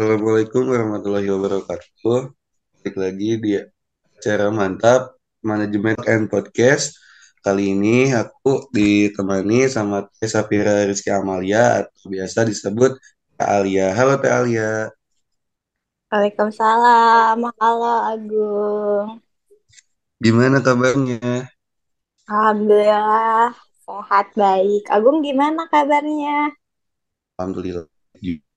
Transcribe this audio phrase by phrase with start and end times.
[0.00, 2.32] Assalamualaikum warahmatullahi wabarakatuh.
[2.80, 3.52] Balik lagi di
[4.16, 5.12] acara mantap
[5.44, 6.96] manajemen and podcast.
[7.44, 12.96] Kali ini aku ditemani sama Teh Safira Rizky Amalia atau biasa disebut
[13.36, 13.92] Teh Alia.
[13.92, 14.88] Halo Teh Alia.
[16.08, 17.36] Waalaikumsalam.
[17.60, 19.20] Halo Agung.
[20.16, 21.44] Gimana kabarnya?
[22.24, 23.52] Alhamdulillah
[23.84, 24.88] sehat baik.
[24.88, 26.56] Agung gimana kabarnya?
[27.36, 27.84] Alhamdulillah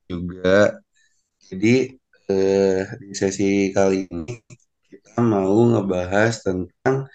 [0.07, 0.82] juga.
[1.53, 1.93] Jadi
[2.33, 4.33] eh, di sesi kali ini
[4.89, 7.05] kita mau ngebahas tentang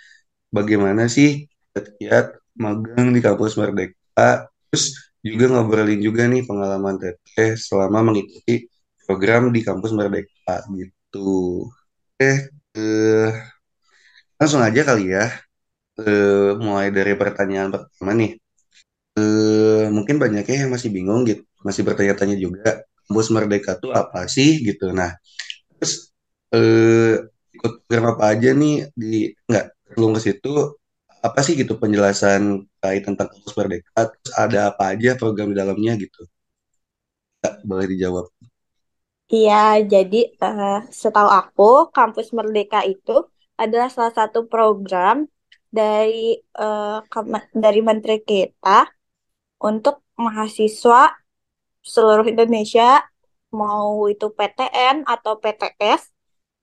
[0.54, 4.46] bagaimana sih kiat magang di kampus Merdeka.
[4.70, 4.84] Terus
[5.26, 8.70] juga ngobrolin juga nih pengalaman Teteh selama mengikuti
[9.02, 11.66] program di kampus Merdeka gitu.
[12.22, 12.38] Eh,
[12.78, 13.30] eh
[14.38, 15.24] langsung aja kali ya.
[15.98, 18.30] Eh, mulai dari pertanyaan pertama nih.
[19.18, 22.86] Eh, mungkin banyaknya yang masih bingung gitu, masih bertanya-tanya juga.
[23.08, 24.92] Kampus Merdeka tuh apa sih gitu.
[24.92, 25.10] Nah,
[25.80, 26.12] terus
[26.54, 27.14] eh,
[27.56, 30.52] ikut program apa aja nih di nggak belum ke situ
[31.18, 32.42] apa sih gitu penjelasan
[32.82, 33.90] kait tentang kampus Merdeka?
[34.12, 36.22] Terus ada apa aja program di dalamnya gitu?
[37.40, 38.26] Nggak, boleh dijawab.
[39.34, 39.54] Iya,
[39.92, 41.62] jadi eh, setahu aku
[41.96, 43.12] Kampus Merdeka itu
[43.62, 45.16] adalah salah satu program
[45.78, 46.40] dari
[47.12, 48.88] Kem- dari Menteri kita
[49.68, 51.00] untuk mahasiswa
[51.94, 52.88] seluruh Indonesia,
[53.60, 56.02] mau itu PTN atau PTS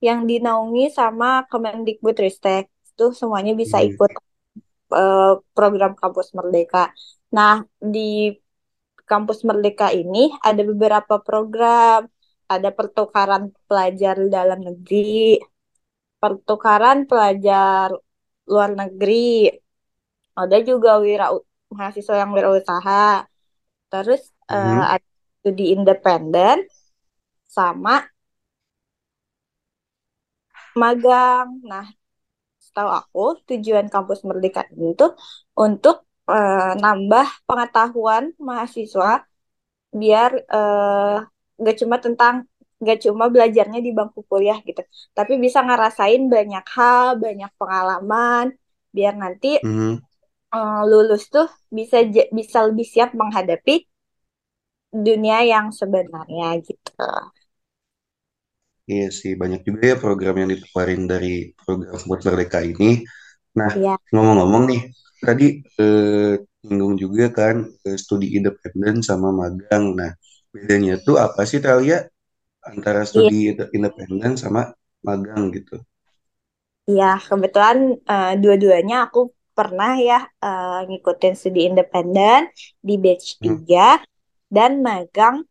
[0.08, 2.64] yang dinaungi sama Kemendikbudristek.
[2.92, 3.88] Itu semuanya bisa Hmm.
[3.90, 4.12] ikut
[5.02, 6.84] eh, program Kampus Merdeka.
[7.38, 7.54] Nah,
[7.94, 8.32] di
[9.10, 12.00] Kampus Merdeka ini ada beberapa program.
[12.54, 15.42] Ada pertukaran pelajar dalam negeri,
[16.22, 17.88] pertukaran pelajar
[18.52, 19.50] luar negeri,
[20.42, 21.26] ada juga wira
[21.78, 23.26] mahasiswa yang wirausaha.
[23.92, 24.22] Terus
[24.52, 24.94] eh, Mhm.
[24.96, 25.08] ada
[25.46, 26.66] studi independen
[27.48, 27.94] sama
[30.82, 31.48] magang.
[31.72, 31.86] Nah,
[32.66, 35.12] setahu aku tujuan Kampus Merdeka ini tuh
[35.66, 35.96] untuk
[36.32, 39.10] eh, nambah pengetahuan mahasiswa
[40.02, 41.16] biar eh,
[41.66, 42.36] gak cuma tentang
[42.88, 44.82] gak cuma belajarnya di bangku kuliah gitu,
[45.18, 48.46] tapi bisa ngerasain banyak hal, banyak pengalaman,
[48.96, 50.06] biar nanti Mhm.
[50.56, 51.98] eh, lulus tuh bisa
[52.38, 53.74] bisa lebih siap menghadapi
[55.06, 56.92] dunia yang sebenarnya gitu.
[58.92, 61.28] Iya sih banyak juga ya program yang ditawarin dari
[61.62, 62.86] program kampus Merdeka ini
[63.60, 64.82] nah Ya, ngomong-ngomong nih
[65.28, 65.46] tadi
[65.82, 66.34] eh,
[66.68, 67.56] nyinggung juga kan
[67.88, 70.12] eh, studi independen sama magang nah
[70.54, 71.98] bedanya tuh apa sih Talia
[72.72, 74.62] antara iya, studi independen sama
[75.08, 75.76] magang gitu
[76.90, 77.06] iya.
[77.30, 77.78] Kebetulan
[78.12, 79.20] eh, dua-duanya aku
[79.58, 82.40] pernah ya eh, ngikutin studi independen
[82.88, 83.58] di batch Hmm.
[83.66, 83.84] 3
[84.52, 85.46] dan magang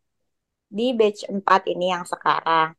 [0.76, 2.74] di batch 4 ini yang sekarang.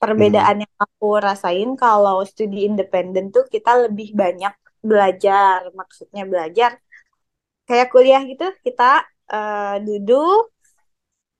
[0.00, 5.68] Perbedaan yang aku rasain kalau studi independen tuh kita lebih banyak belajar.
[5.76, 6.70] Maksudnya belajar
[7.68, 10.50] kayak kuliah gitu, kita eh, duduk,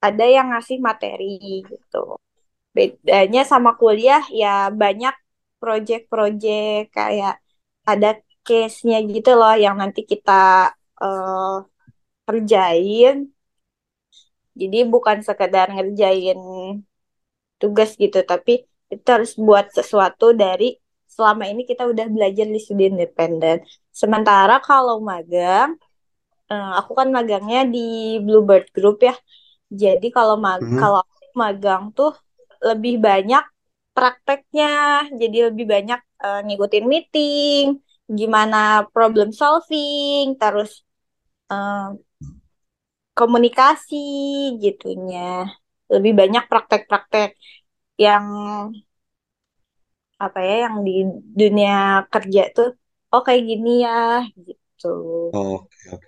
[0.05, 1.97] ada yang ngasih materi gitu.
[2.75, 5.15] Bedanya sama kuliah ya banyak
[5.61, 7.33] project-project kayak
[7.91, 8.07] ada
[8.47, 10.71] case-nya gitu loh yang nanti kita
[11.03, 11.55] eh,
[12.27, 13.30] kerjain.
[14.59, 16.37] Jadi bukan sekedar ngerjain
[17.61, 18.51] tugas gitu, tapi
[18.91, 20.65] kita harus buat sesuatu dari
[21.15, 23.57] selama ini kita udah belajar di studi independen.
[24.01, 25.69] Sementara kalau magang,
[26.51, 27.79] eh, aku kan magangnya di
[28.25, 29.15] Bluebird Group ya.
[29.83, 30.77] Jadi kalau mag Mhm.
[30.79, 32.11] kalau aku magang tuh
[32.69, 33.43] lebih banyak
[33.95, 34.67] prakteknya,
[35.21, 37.65] jadi lebih banyak eh, ngikutin meeting,
[38.19, 38.57] gimana
[38.95, 40.71] problem solving, terus
[41.51, 41.79] eh,
[43.17, 43.95] komunikasi
[44.63, 45.19] gitunya.
[45.93, 47.29] Lebih banyak praktek-praktek
[48.05, 48.25] yang
[50.23, 50.91] apa ya yang di
[51.39, 51.71] dunia
[52.13, 52.67] kerja tuh
[53.13, 53.91] oh kayak gini ya
[54.47, 54.85] gitu.
[55.31, 56.07] Oke, oke.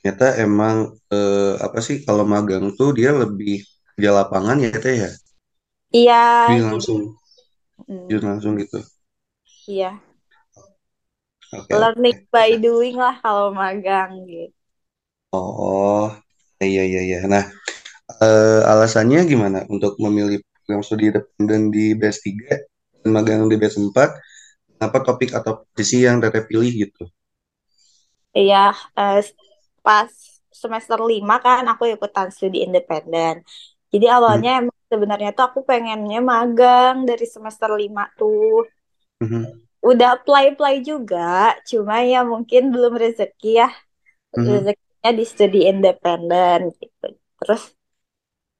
[0.00, 0.76] Ternyata emang
[1.14, 3.54] eh, apa sih kalau magang tuh dia lebih
[3.94, 5.10] kerja lapangan ya teh ya,
[5.96, 6.14] Iya,
[6.46, 7.16] jadi langsung,
[7.88, 8.78] mm, jadi langsung gitu.
[9.66, 10.02] iya
[11.52, 12.22] Oke, learning oke.
[12.32, 14.61] by doing lah kalau magang gitu.
[15.38, 16.04] Oh,
[16.64, 17.18] iya iya iya.
[17.32, 17.44] Nah,
[18.24, 22.52] eh, alasannya gimana untuk memilih program studi independen di batch 3
[23.02, 24.10] dan magang di batch 4?
[24.86, 27.02] Apa topik atau posisi yang teteh pilih gitu?
[28.38, 28.56] Iya,
[28.98, 29.16] eh,
[29.84, 30.10] pas
[30.62, 33.34] semester 5 kan aku ikutan studi independen.
[33.92, 38.42] Jadi awalnya Mhm, emang sebenarnya tuh aku pengennya magang dari semester 5 tuh.
[39.20, 41.18] mhm, Udah apply-apply juga,
[41.68, 43.68] cuma ya mungkin belum rezeki ya.
[44.36, 44.72] mhm.
[45.04, 47.06] Rezekinya di studi independen gitu.
[47.38, 47.62] Terus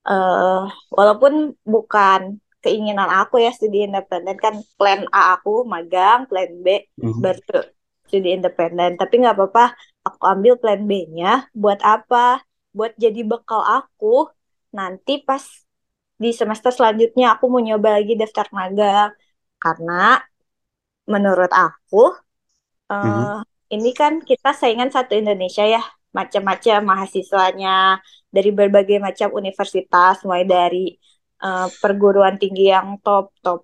[0.08, 0.60] eh
[0.98, 1.32] walaupun
[1.72, 2.20] bukan
[2.62, 6.66] keinginan aku ya studi independen kan plan A aku magang, plan B
[6.96, 7.22] Mhm.
[7.22, 7.58] baru
[8.08, 8.90] studi independen.
[9.00, 9.62] Tapi nggak apa-apa,
[10.06, 11.28] aku ambil plan B-nya
[11.62, 12.18] buat apa?
[12.76, 14.06] Buat jadi bekal aku
[14.78, 15.44] nanti pas
[16.22, 19.10] di semester selanjutnya aku mau nyoba lagi daftar magang.
[19.62, 19.94] Karena
[21.12, 21.96] menurut aku
[22.92, 23.32] eh Mhm.
[23.74, 25.82] ini kan kita saingan satu Indonesia ya,
[26.18, 27.70] macam-macam mahasiswanya
[28.34, 30.78] dari berbagai macam universitas, mulai dari
[31.44, 33.60] eh, perguruan tinggi yang top top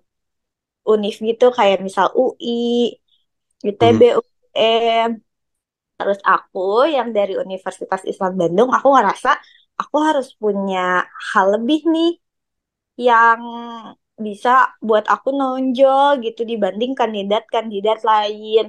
[0.93, 2.49] univ gitu kayak misal UI,
[3.69, 4.19] ITB, Mhm.
[4.19, 5.09] UGM.
[5.99, 6.59] Terus aku
[6.95, 9.29] yang dari Universitas Islam Bandung, aku ngerasa
[9.81, 10.79] aku harus punya
[11.31, 12.09] hal lebih nih
[13.07, 13.41] yang
[14.25, 14.49] bisa
[14.87, 18.65] buat aku nonjol gitu dibanding kandidat-kandidat lain.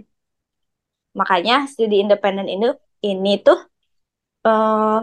[1.19, 2.67] Makanya studi independen ini
[3.11, 3.59] ini tuh
[4.47, 4.99] eh,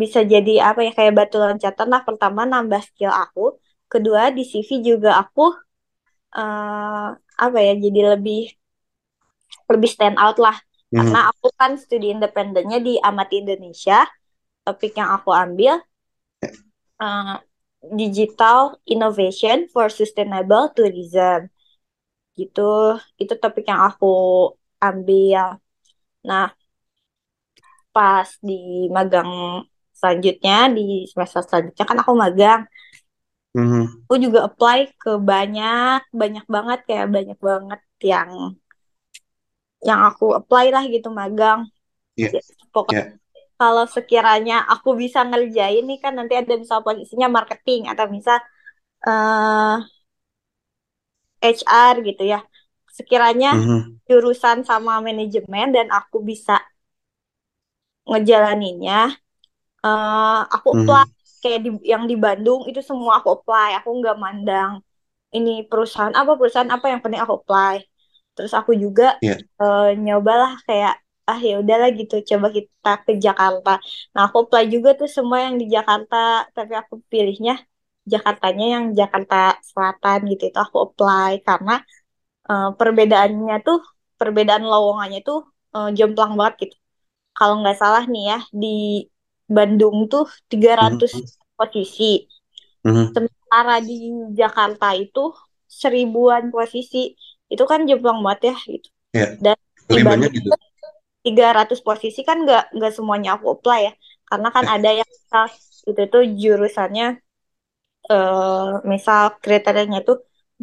[0.00, 2.00] bisa jadi apa ya kayak batu loncatan lah.
[2.08, 3.40] Pertama nambah skill aku,
[3.92, 5.40] kedua di CV juga aku
[6.38, 7.06] eh,
[7.44, 8.38] apa ya jadi lebih
[9.72, 10.56] lebih stand out lah.
[10.96, 11.30] Karena Mhm.
[11.30, 13.98] aku kan studi independennya di Amati Indonesia,
[14.66, 15.74] topik yang aku ambil
[17.02, 17.34] eh,
[18.00, 21.40] Digital Innovation for Sustainable Tourism
[22.38, 22.62] gitu.
[23.22, 24.06] Itu topik yang aku
[24.86, 25.44] ambil.
[26.28, 26.44] Nah,
[27.98, 28.54] pas di
[28.96, 29.30] magang
[29.98, 32.60] selanjutnya di semester selanjutnya kan aku magang
[33.54, 34.06] Mhm.
[34.06, 37.80] aku juga apply ke banyak banyak banget kayak banyak banget
[38.10, 38.30] yang
[39.88, 41.60] yang aku apply lah gitu magang
[42.18, 42.40] Iya, Ya,
[42.74, 43.18] pokoknya iya.
[43.60, 48.38] kalau sekiranya aku bisa ngerjain nih kan nanti ada misal posisinya marketing atau misal
[49.08, 49.74] eh,
[51.42, 52.40] HR gitu ya
[52.96, 53.78] sekiranya Mhm.
[54.08, 56.54] jurusan sama manajemen dan aku bisa
[58.10, 58.94] ngejalaninnya
[59.86, 61.12] eh, aku apply Mhm.
[61.42, 64.72] kayak di, yang di Bandung itu semua aku apply aku nggak mandang
[65.36, 67.76] ini perusahaan apa perusahaan apa yang penting aku apply
[68.36, 69.36] terus aku juga Iya.
[69.62, 70.92] eh, nyobalah kayak
[71.30, 73.70] ah ya udahlah gitu coba kita ke Jakarta
[74.14, 76.16] nah aku apply juga tuh semua yang di Jakarta
[76.56, 77.52] tapi aku pilihnya
[78.12, 79.34] Jakartanya yang Jakarta
[79.70, 81.72] Selatan gitu itu aku apply karena
[82.50, 83.78] eh, perbedaannya tuh
[84.20, 85.38] perbedaan lowongannya tuh
[85.76, 86.76] eh, jomplang banget gitu
[87.38, 88.66] kalau nggak salah nih ya di
[89.56, 91.28] Bandung tuh tiga ratus Mhm.
[91.58, 92.04] posisi
[92.86, 93.04] Mhm.
[93.14, 93.96] Sementara di
[94.40, 95.24] Jakarta itu
[95.82, 96.98] seribuan posisi.
[97.52, 98.88] Itu kan jomplang banget ya gitu.
[99.16, 99.26] Iya.
[99.44, 99.56] Dan
[99.90, 100.50] di Bandung gitu.
[101.24, 103.92] 300 posisi kan nggak nggak semuanya aku apply ya.
[104.28, 105.44] Karena kan Eh, ada yang misal
[105.90, 107.06] itu tuh jurusannya
[108.12, 110.16] eh, misal kriterianya tuh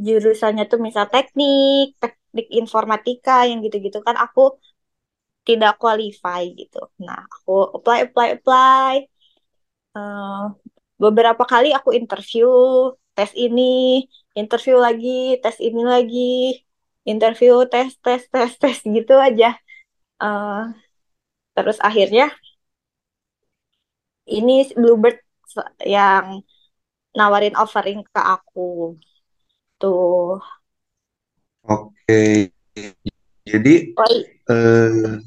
[0.05, 4.41] jurusannya tuh misal teknik, teknik informatika yang gitu-gitu kan aku
[5.47, 6.77] tidak qualify gitu.
[7.05, 8.95] Nah, aku apply apply apply
[9.97, 10.43] Eh,
[11.03, 12.47] beberapa kali aku interview,
[13.15, 13.61] tes ini,
[14.39, 16.19] interview lagi, tes ini lagi,
[17.11, 19.47] interview, tes, tes, tes, tes gitu aja.
[20.23, 20.59] Eh,
[21.55, 22.25] terus akhirnya
[24.37, 25.17] ini Bluebird
[25.95, 26.25] yang
[27.17, 28.59] nawarin offering ke aku
[29.79, 30.41] tuh.
[31.63, 32.51] Oke.
[33.45, 33.73] Jadi
[34.49, 35.19] eh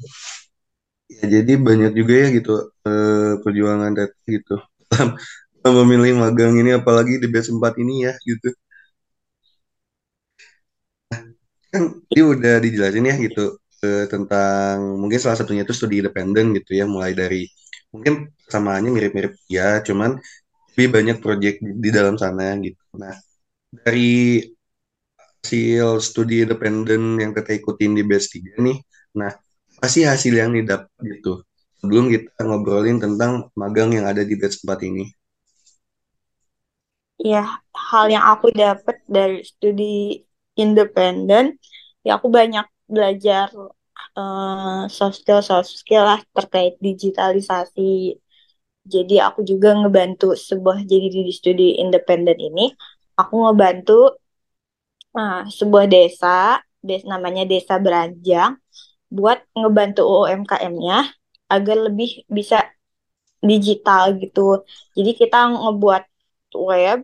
[1.09, 2.51] ya jadi banyak juga ya gitu
[2.87, 4.53] eh perjuangan Ted gitu.
[5.61, 8.47] Dalam memilih magang ini apalagi di batch 4 ini ya gitu.
[11.73, 13.41] Kan dia udah dijelasin ya gitu
[13.85, 17.45] eh, tentang mungkin salah satunya itu studi independen gitu ya mulai dari
[17.93, 18.13] mungkin
[18.53, 20.17] samaannya mirip-mirip ya cuman
[20.73, 22.81] lebih banyak project di, di dalam sana gitu.
[23.01, 23.15] Nah,
[23.85, 24.41] dari
[25.49, 28.77] hasil studi independen yang kita ikutin di batch 3 nih.
[29.17, 29.31] Nah,
[29.81, 31.41] pasti hasil yang didapat gitu.
[31.81, 35.09] Sebelum kita ngobrolin tentang magang yang ada di batch 4 ini.
[37.31, 37.39] ya,
[37.89, 39.83] hal yang aku dapat dari studi
[40.63, 41.45] independen,
[42.05, 42.65] ya aku banyak
[42.95, 43.47] belajar
[44.17, 47.81] eh, soft skill soft skill lah terkait digitalisasi
[48.93, 52.65] Jadi aku juga ngebantu sebuah jadi di studi independen ini,
[53.21, 54.17] aku ngebantu
[55.17, 58.57] uh, sebuah desa, des namanya Desa Beranjang,
[59.09, 61.09] buat ngebantu UMKM-nya
[61.49, 62.61] agar lebih bisa
[63.41, 64.63] digital gitu.
[64.97, 66.03] Jadi kita ngebuat
[66.55, 66.99] web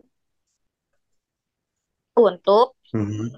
[2.16, 3.36] untuk Mhm.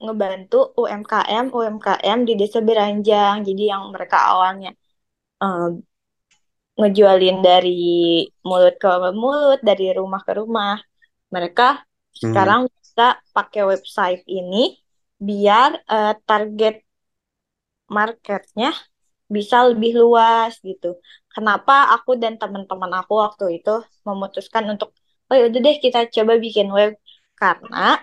[0.00, 3.36] ngebantu UMKM UMKM di Desa Beranjang.
[3.48, 4.70] Jadi yang mereka awalnya
[5.44, 5.76] uh,
[6.78, 7.70] ngejualin dari
[8.48, 10.80] mulut ke mulut, dari rumah ke rumah.
[11.34, 11.66] Mereka
[12.14, 12.20] Mhm.
[12.24, 14.76] sekarang bisa pakai website ini
[15.20, 16.74] biar eh, target
[17.96, 18.70] marketnya
[19.36, 20.98] bisa lebih luas gitu.
[21.34, 23.70] Kenapa aku dan teman-teman aku waktu itu
[24.08, 24.90] memutuskan untuk
[25.30, 26.92] oh ya udah deh kita coba bikin web
[27.40, 28.02] karena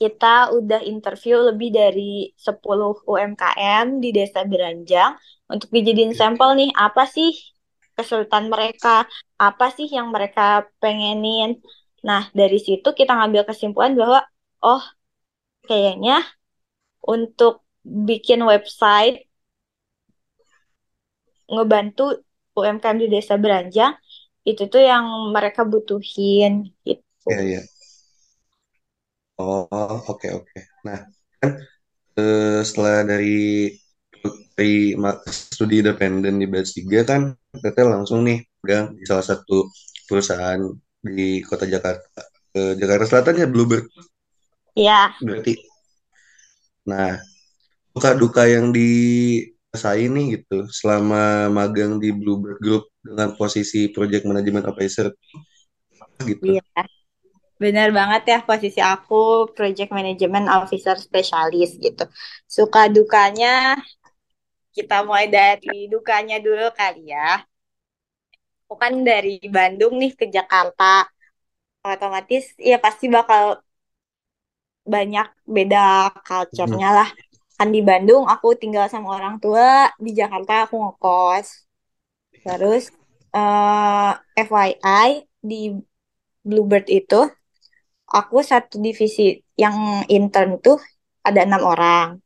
[0.00, 5.12] kita udah interview lebih dari 10 UMKM di Desa Beranjang
[5.52, 7.30] untuk dijadiin sampel nih apa sih
[7.96, 9.04] kesulitan mereka,
[9.36, 11.60] apa sih yang mereka pengenin.
[12.08, 14.20] Nah, dari situ kita ngambil kesimpulan bahwa
[14.64, 14.82] oh
[15.68, 16.24] kayaknya
[17.04, 19.16] untuk bikin website
[21.50, 22.02] ngebantu
[22.58, 23.92] UMKM di Desa Beranjang
[24.46, 25.04] itu tuh yang
[25.34, 26.52] mereka butuhin
[26.86, 27.28] gitu.
[27.28, 27.60] Iya, iya.
[29.40, 29.64] Oh,
[30.12, 30.58] oke oke.
[30.84, 30.98] Nah,
[31.40, 31.50] kan
[32.20, 33.72] eh, setelah dari
[34.56, 34.92] dari
[35.28, 37.22] studi independen di batch 3 kan
[37.56, 39.66] Teteh langsung nih pegang di salah satu
[40.04, 40.60] perusahaan
[41.00, 42.22] di kota Jakarta.
[42.54, 43.88] Eh, Jakarta Selatan ya Bluebird
[44.78, 45.58] Ya, berarti.
[46.86, 47.18] Nah,
[47.90, 54.70] duka duka yang dirasain nih gitu selama magang di Bluebird Group dengan posisi Project Management
[54.70, 55.10] Officer
[56.22, 56.58] gitu.
[56.58, 56.64] iya.
[57.60, 62.08] Benar banget ya posisi aku Project Management Officer Spesialis gitu.
[62.48, 63.76] Suka dukanya
[64.72, 67.44] kita mulai dari dukanya dulu kali ya.
[68.70, 71.02] Aku kan dari Bandung nih ke Jakarta.
[71.82, 73.58] Otomatis ya pasti bakal
[74.86, 77.10] banyak beda culture-nya lah.
[77.58, 81.66] Kan di Bandung aku tinggal sama orang tua, di Jakarta aku ngekos.
[82.46, 82.94] Terus
[83.34, 85.74] eh FYI di
[86.46, 87.26] Bluebird itu
[88.06, 90.78] aku satu divisi yang intern tuh
[91.26, 92.22] ada enam orang.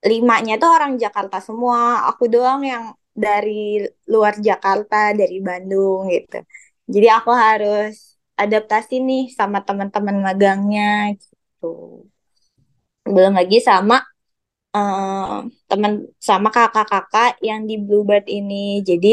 [0.00, 2.08] Limanya tuh orang Jakarta semua.
[2.08, 2.96] Aku doang yang
[3.26, 3.52] dari
[4.12, 6.36] luar Jakarta, dari Bandung gitu.
[6.92, 7.92] Jadi aku harus
[8.42, 10.84] adaptasi nih sama teman-teman magangnya
[11.20, 11.66] gitu.
[13.14, 13.96] Belum lagi sama
[14.76, 15.38] eh,
[15.70, 15.92] teman
[16.28, 18.82] sama kakak-kakak yang di Bluebird ini.
[18.88, 19.08] Jadi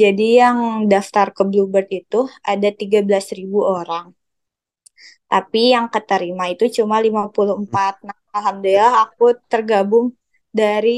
[0.00, 0.58] jadi yang
[0.92, 2.20] daftar ke Bluebird itu
[2.52, 4.06] ada 13.000 orang.
[5.30, 7.92] Tapi yang keterima itu cuma 54.
[8.06, 10.06] Nah, alhamdulillah aku tergabung
[10.60, 10.90] dari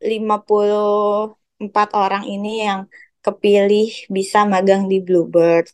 [0.00, 2.80] 54 orang ini yang
[3.24, 5.66] kepilih bisa magang di Bluebird.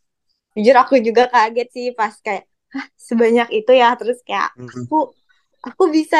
[0.56, 3.88] Jujur aku juga kaget sih pas kayak, Hah, sebanyak itu ya.
[4.00, 4.86] Terus kayak Mhm.
[4.86, 4.96] aku
[5.68, 6.18] aku bisa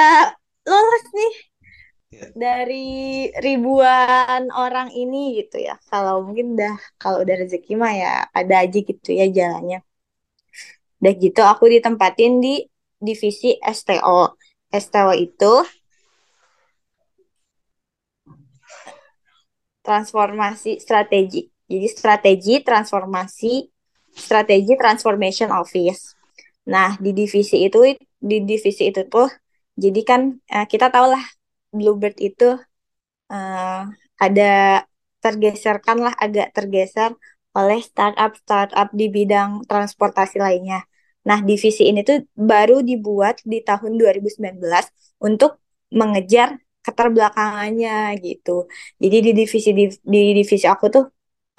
[0.69, 1.33] lolos nih
[2.11, 2.31] Ya.
[2.43, 2.87] dari
[3.45, 5.75] ribuan orang ini gitu ya.
[5.91, 9.79] Kalau mungkin udah kalau udah rezeki mah ya ada aja gitu ya jalannya.
[11.01, 12.55] Udah gitu aku ditempatin di
[13.07, 14.33] divisi STO.
[14.73, 15.53] STO itu
[19.87, 21.47] transformasi strategi.
[21.71, 23.53] Jadi strategi transformasi
[24.11, 26.19] strategi transformation office.
[26.73, 27.79] Nah, di divisi itu
[28.19, 29.31] di divisi itu tuh
[29.79, 31.25] jadi kan eh, kita tahu lah
[31.71, 32.59] Bluebird itu
[33.31, 33.83] eh,
[34.27, 34.53] ada
[35.23, 37.15] tergeserkan lah agak tergeser
[37.57, 40.85] oleh startup-startup di bidang transportasi lainnya.
[41.27, 44.61] Nah, divisi ini tuh baru dibuat di tahun 2019
[45.19, 45.59] untuk
[45.91, 47.91] mengejar keterbelakangannya
[48.25, 48.51] gitu.
[49.03, 51.05] Jadi di divisi di, di divisi aku tuh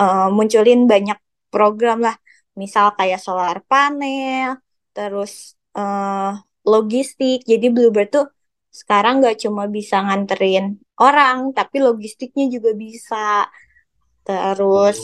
[0.02, 1.18] eh, munculin banyak
[1.54, 2.16] program lah,
[2.62, 4.48] misal kayak solar panel,
[4.96, 5.32] terus
[5.78, 6.30] eh,
[6.72, 7.38] logistik.
[7.52, 8.26] Jadi Bluebird tuh
[8.80, 10.66] sekarang nggak cuma bisa nganterin
[11.02, 13.16] orang, tapi logistiknya juga bisa.
[14.28, 15.00] Terus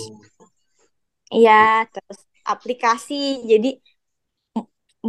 [1.31, 1.53] Oh, ya,
[1.93, 2.19] terus
[2.51, 3.13] aplikasi.
[3.51, 3.67] Jadi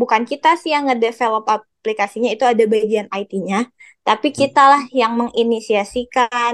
[0.00, 3.58] bukan kita sih yang ngedevelop aplikasinya, itu ada bagian IT-nya,
[4.08, 6.52] tapi kita lah yang menginisiasikan,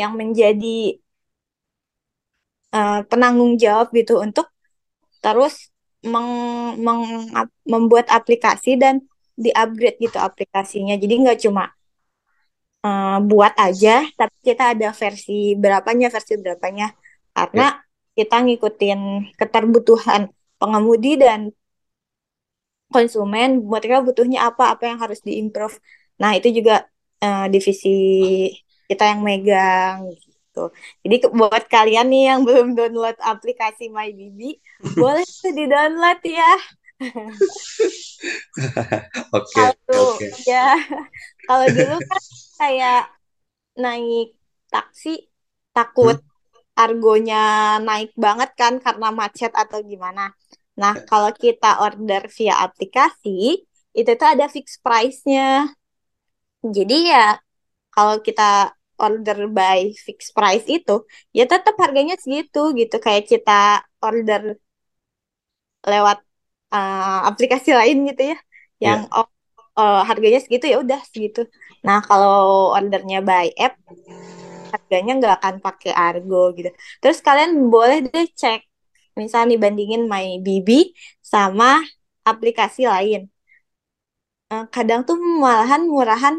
[0.00, 0.98] yang menjadi
[2.76, 4.46] eh, penanggung jawab gitu untuk
[5.24, 5.54] terus
[6.12, 6.30] meng,
[6.86, 7.30] meng-
[7.72, 8.94] membuat aplikasi dan
[9.38, 10.94] di-upgrade gitu aplikasinya.
[11.02, 11.64] Jadi nggak cuma
[12.86, 15.32] eh, buat aja, tapi kita ada versi
[15.62, 16.86] berapanya, versi berapanya.
[17.36, 17.80] Karena ya.
[18.18, 19.00] kita ngikutin
[19.40, 20.22] keterbutuhan
[20.60, 21.40] pengemudi dan
[22.94, 25.76] konsumen, mereka butuhnya apa, apa yang harus diimprove.
[26.20, 26.84] Nah, itu juga
[27.24, 27.88] eh, divisi
[28.88, 30.60] kita yang megang gitu.
[31.02, 34.48] Jadi buat kalian nih yang belum download aplikasi MyBibi,
[35.00, 36.50] boleh tuh di-download ya.
[39.32, 40.28] Oke, Kalau oke.
[40.48, 40.58] ya,
[41.46, 42.22] kalau dulu kan
[42.60, 42.98] kayak
[43.82, 44.26] naik
[44.72, 45.08] taksi
[45.76, 46.18] takut Hmm?
[46.82, 47.36] argonya
[47.88, 50.22] naik banget kan karena macet atau gimana.
[50.80, 53.30] Nah, kalau kita order via aplikasi,
[53.98, 55.42] itu tuh ada fixed price-nya.
[56.62, 57.18] Jadi ya
[57.94, 58.42] kalau kita
[59.04, 60.92] order by fixed price itu,
[61.36, 62.96] ya tetap harganya segitu gitu.
[63.04, 63.52] Kayak kita
[64.06, 64.42] order
[65.92, 66.18] lewat
[66.74, 68.36] uh, aplikasi lain gitu ya.
[68.84, 69.14] Yang Ya.
[69.14, 69.26] oh
[69.78, 71.40] eh, harganya segitu ya udah segitu.
[71.86, 73.74] Nah, kalau ordernya by app
[74.72, 76.68] harganya nggak akan pakai Argo gitu.
[77.02, 78.60] Terus kalian boleh deh cek,
[79.20, 80.68] misalnya nih bandingin MyBB
[81.32, 81.66] sama
[82.30, 83.20] aplikasi lain.
[84.54, 86.34] Eh, kadang tuh malahan murahan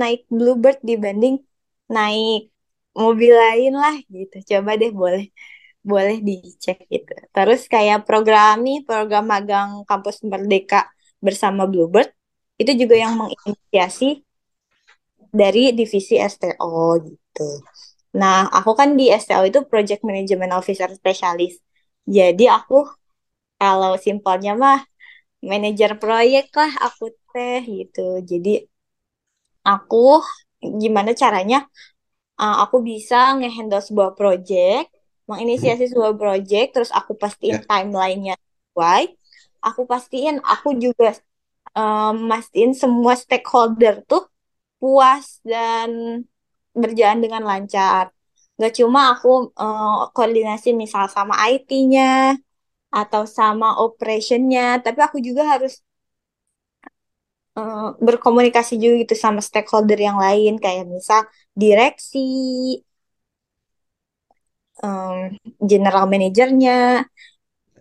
[0.00, 1.34] naik Bluebird dibanding
[1.92, 2.52] naik
[2.96, 4.36] mobil lain lah gitu.
[4.50, 5.24] Coba deh boleh
[5.90, 7.12] boleh dicek gitu.
[7.34, 10.88] Terus kayak program nih, program magang kampus Merdeka
[11.26, 12.08] bersama Bluebird
[12.60, 14.22] itu juga yang menginisiasi
[15.40, 17.48] dari divisi STO gitu.
[18.20, 21.58] Nah, aku kan di STO itu Project Management Officer Specialist.
[22.16, 22.84] Jadi aku
[23.60, 24.78] kalau simpelnya mah
[25.50, 28.00] manajer proyek lah aku teh gitu.
[28.30, 28.50] Jadi
[29.66, 30.22] aku
[30.82, 31.56] gimana caranya
[32.40, 37.66] uh, aku bisa ngehandle sebuah project, Hmm, menginisiasi sebuah project, terus aku pastiin Ya.
[37.70, 39.04] timelinenya sesuai.
[39.62, 41.14] Aku pastiin aku juga
[41.78, 44.26] um, mastiin semua stakeholder tuh
[44.82, 45.90] puas dan
[46.74, 48.10] berjalan dengan lancar.
[48.60, 52.36] Gak cuma aku uh, koordinasi misal sama IT-nya
[52.92, 55.80] atau sama operation-nya, tapi aku juga harus
[57.58, 61.20] uh, berkomunikasi juga gitu sama stakeholder yang lain, kayak misal
[61.52, 62.18] direksi,
[64.82, 65.36] um,
[65.70, 67.06] general manajernya,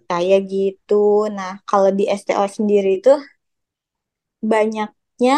[0.09, 1.27] kayak gitu.
[1.37, 3.11] Nah, kalau di STO sendiri itu
[4.41, 5.35] banyaknya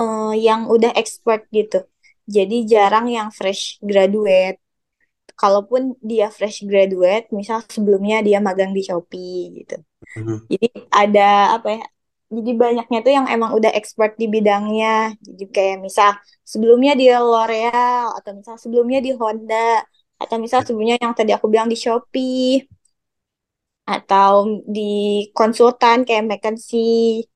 [0.00, 1.84] uh, yang udah expert gitu.
[2.26, 4.58] Jadi jarang yang fresh graduate.
[5.34, 9.76] Kalaupun dia fresh graduate, misal sebelumnya dia magang di Shopee gitu.
[10.18, 10.36] Mhm.
[10.46, 11.84] Jadi ada apa ya?
[12.36, 15.12] Jadi banyaknya tuh yang emang udah expert di bidangnya.
[15.26, 16.10] Jadi kayak misal
[16.52, 19.84] sebelumnya di L'Oreal atau misal sebelumnya di Honda
[20.22, 20.66] atau misal Ya.
[20.66, 22.64] sebelumnya yang tadi aku bilang di Shopee
[23.96, 24.32] atau
[24.74, 24.82] di
[25.38, 27.26] konsultan kayak McKinsey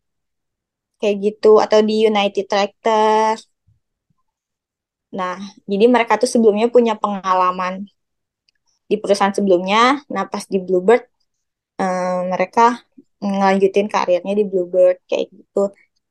[1.01, 3.35] kayak gitu atau di United Tractor.
[5.19, 5.37] Nah,
[5.71, 7.75] jadi mereka tuh sebelumnya punya pengalaman
[8.91, 10.03] di perusahaan sebelumnya.
[10.15, 11.03] Nah, pas di Bluebird
[11.83, 12.86] eh, mereka
[13.25, 15.59] ngelanjutin karirnya di Bluebird kayak gitu.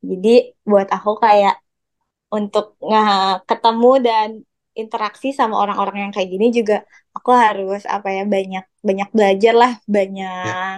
[0.10, 0.30] Jadi
[0.70, 1.54] buat aku kayak
[2.36, 2.66] untuk
[3.50, 4.30] ketemu dan
[4.82, 6.76] interaksi sama orang-orang yang kayak gini juga
[7.16, 9.72] aku harus apa ya banyak banyak belajar lah
[10.44, 10.56] Ya.
[10.56, 10.76] banyak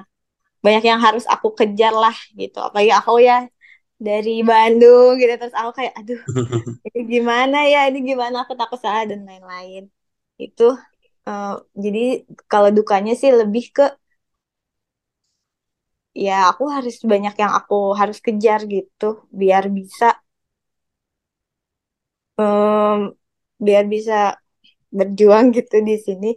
[0.66, 3.36] banyak yang harus aku kejar lah gitu apalagi aku ya
[4.08, 6.22] dari Bandung gitu terus aku kayak aduh
[6.88, 9.84] ini gimana ya ini gimana aku takut salah dan lain-lain
[10.44, 10.63] itu
[11.28, 11.48] eh,
[11.84, 12.00] jadi
[12.52, 13.84] kalau dukanya sih lebih ke
[16.25, 19.06] ya aku harus banyak yang aku harus kejar gitu
[19.39, 20.06] biar bisa
[22.39, 22.99] em,
[23.65, 24.13] biar bisa
[24.97, 26.27] berjuang gitu di sini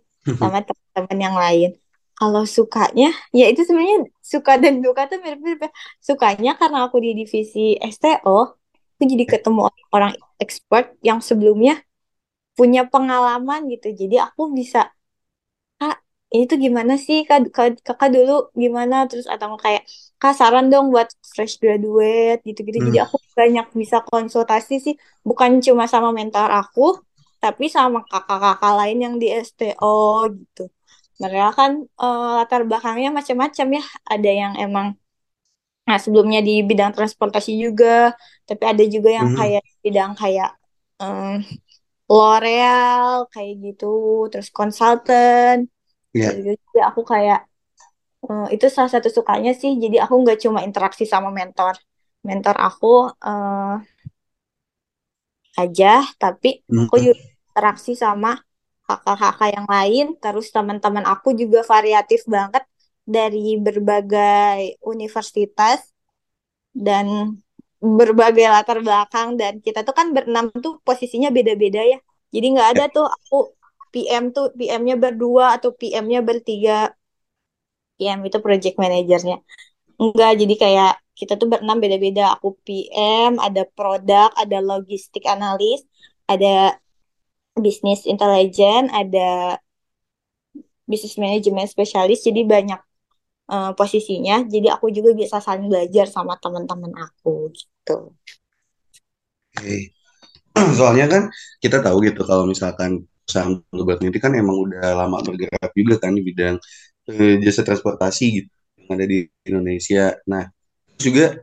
[0.40, 1.70] sama teman-teman yang lain.
[2.18, 3.98] Kalau sukanya, ya itu sebenarnya
[4.32, 5.70] suka dan duka tuh mirip-mirip ya.
[6.08, 8.56] Sukanya karena aku di divisi STO,
[8.96, 9.60] aku jadi ketemu
[9.96, 10.12] orang
[10.44, 11.80] expert yang sebelumnya
[12.58, 13.88] punya pengalaman gitu.
[14.00, 14.92] Jadi aku bisa
[16.32, 19.82] ini tuh gimana sih Kak, Kak- kakak dulu gimana terus atau kayak
[20.20, 22.78] Kak saran dong buat fresh graduate gitu-gitu.
[22.88, 24.94] Jadi Hmm, aku banyak bisa konsultasi sih
[25.28, 26.82] bukan cuma sama mentor aku
[27.42, 29.86] tapi sama kakak-kakak lain yang di STO
[30.38, 30.60] gitu.
[31.22, 31.70] Mereka kan
[32.02, 33.82] eh, latar belakangnya macam-macam ya.
[34.12, 34.86] Ada yang emang
[35.88, 37.86] nah sebelumnya di bidang transportasi juga,
[38.48, 39.38] tapi ada juga yang mhm.
[39.38, 40.48] kayak bidang kayak
[41.02, 41.30] em,
[42.10, 43.86] L'Oreal kayak gitu,
[44.30, 45.56] terus konsultan
[46.14, 46.30] Ya.
[46.30, 46.40] gitu.
[46.46, 47.38] Jadi aku kayak
[48.30, 49.72] eh, itu salah satu sukanya sih.
[49.82, 51.74] Jadi aku nggak cuma interaksi sama mentor,
[52.28, 52.86] mentor aku
[53.28, 53.74] eh,
[55.62, 55.88] aja,
[56.22, 56.48] tapi
[56.80, 57.20] aku juga
[57.50, 58.30] interaksi sama
[58.86, 60.04] kakak-kakak yang lain.
[60.22, 62.62] Terus teman-teman aku juga variatif banget
[63.06, 65.78] dari berbagai universitas
[66.86, 67.06] dan
[67.80, 69.28] berbagai latar belakang.
[69.40, 71.98] Dan kita tuh kan berenam tuh posisinya beda-beda ya.
[72.34, 72.94] Jadi nggak ada Ya.
[72.96, 73.36] tuh aku
[73.92, 76.94] PM tuh PM-nya berdua atau PM-nya bertiga.
[77.98, 79.36] PM itu project manajernya.
[80.00, 82.32] Enggak, jadi kayak kita tuh berenam beda-beda.
[82.40, 85.84] Aku PM, ada produk, ada logistik analis,
[86.24, 86.80] ada
[87.60, 89.60] business intelligence, ada
[90.88, 92.24] business management spesialis.
[92.24, 92.80] Jadi banyak
[93.52, 94.48] eh, posisinya.
[94.48, 98.16] Jadi aku juga bisa saling belajar sama teman-teman aku gitu.
[99.60, 99.92] Oke.
[100.78, 101.22] Soalnya kan
[101.60, 106.12] kita tahu gitu kalau misalkan perusahaan Bluebird ini kan emang udah lama bergerak juga kan
[106.18, 106.56] di bidang
[107.10, 108.50] eh, jasa transportasi gitu
[108.82, 110.18] yang ada di Indonesia.
[110.26, 110.44] Nah,
[110.98, 111.38] juga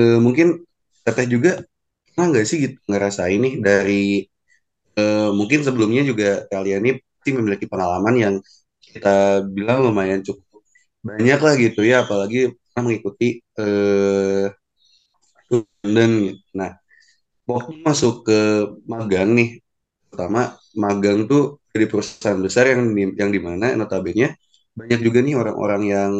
[0.00, 0.62] eh, mungkin
[1.06, 1.52] teteh juga
[2.12, 4.02] pernah nggak sih gitu ngerasain nih dari
[4.98, 8.34] eh, mungkin sebelumnya juga kalian ini pasti memiliki pengalaman yang
[8.84, 10.44] kita bilang lumayan cukup
[11.04, 14.48] banyak lah gitu ya, apalagi pernah mengikuti eh,
[15.84, 16.10] Dan
[16.56, 16.72] nah,
[17.48, 18.38] waktu masuk ke
[18.90, 19.60] magang nih,
[20.10, 24.34] pertama magang tuh dari perusahaan besar yang di, yang di mana notabene
[24.78, 26.12] banyak juga nih orang-orang yang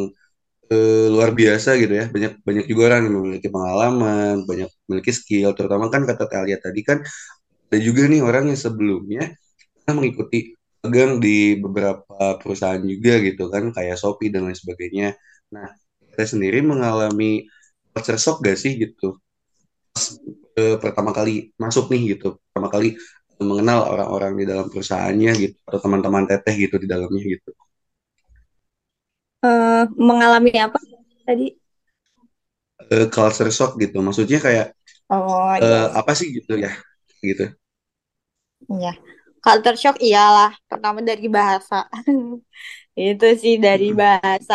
[0.73, 2.05] eh, luar biasa gitu ya.
[2.15, 5.51] Banyak banyak juga orang yang memiliki pengalaman, banyak memiliki skill.
[5.59, 6.99] Terutama kan kata Talia tadi kan
[7.71, 9.23] ada juga nih orang yang sebelumnya
[9.83, 15.09] pernah mengikuti magang di beberapa perusahaan juga gitu kan, kayak Shopee dan lain sebagainya.
[15.55, 15.69] Nah,
[16.17, 17.47] saya sendiri mengalami
[17.95, 19.19] culture shock gak sih gitu?
[20.59, 22.89] eh, pertama kali masuk nih gitu, pertama kali
[23.51, 27.51] mengenal orang-orang di dalam perusahaannya gitu, atau teman-teman teteh gitu di dalamnya gitu.
[29.49, 30.79] Eh, mengalami apa
[31.27, 31.47] tadi?
[32.95, 34.67] Eh, culture shock gitu, maksudnya kayak
[35.11, 36.71] Oh iya, apa sih gitu ya,
[37.29, 37.45] gitu.
[38.73, 38.89] iya.
[39.45, 40.51] Culture shock iyalah.
[40.71, 41.77] Pertama dari bahasa.
[43.09, 44.55] Itu sih dari bahasa.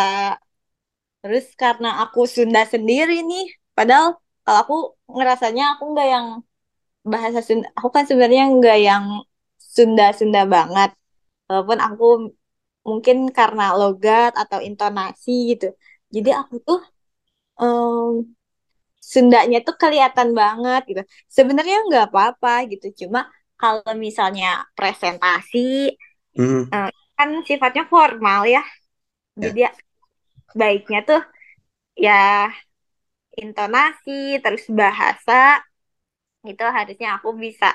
[1.21, 3.43] Terus karena aku Sunda sendiri nih,
[3.77, 4.07] padahal
[4.45, 4.75] kalau aku
[5.15, 6.27] ngerasanya aku nggak yang
[7.13, 7.67] bahasa Sunda.
[7.77, 9.05] Aku kan sebenarnya nggak yang
[9.75, 10.89] Sunda-Sunda banget.
[11.47, 12.05] Walaupun aku
[12.89, 15.65] mungkin karena logat atau intonasi gitu.
[16.15, 16.79] Jadi aku tuh
[17.61, 18.35] em,
[19.13, 21.01] Sundanya tuh kelihatan banget gitu.
[21.37, 22.85] Sebenarnya nggak apa-apa gitu.
[23.05, 23.19] Cuma
[23.61, 25.57] kalau misalnya presentasi
[26.73, 28.61] eh, kan sifatnya formal ya.
[29.41, 29.69] ya, Jadi ya,
[30.59, 31.21] baiknya tuh
[32.05, 32.11] ya
[33.43, 35.33] intonasi terus bahasa
[36.51, 37.67] itu harusnya aku bisa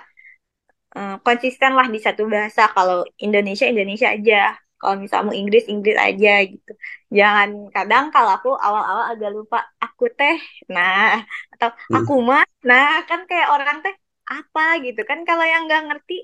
[0.97, 2.63] eh, konsisten lah di satu bahasa.
[2.77, 4.37] Kalau Indonesia Indonesia aja.
[4.81, 6.71] Kalau misalnya mau Inggris Inggris aja gitu.
[7.19, 10.37] Jangan kadang kalau aku awal-awal agak lupa aku teh,
[10.73, 11.21] nah
[11.53, 13.93] atau aku Hmm, mah, nah kan kayak orang teh
[14.33, 16.15] apa gitu kan kalau yang nggak ngerti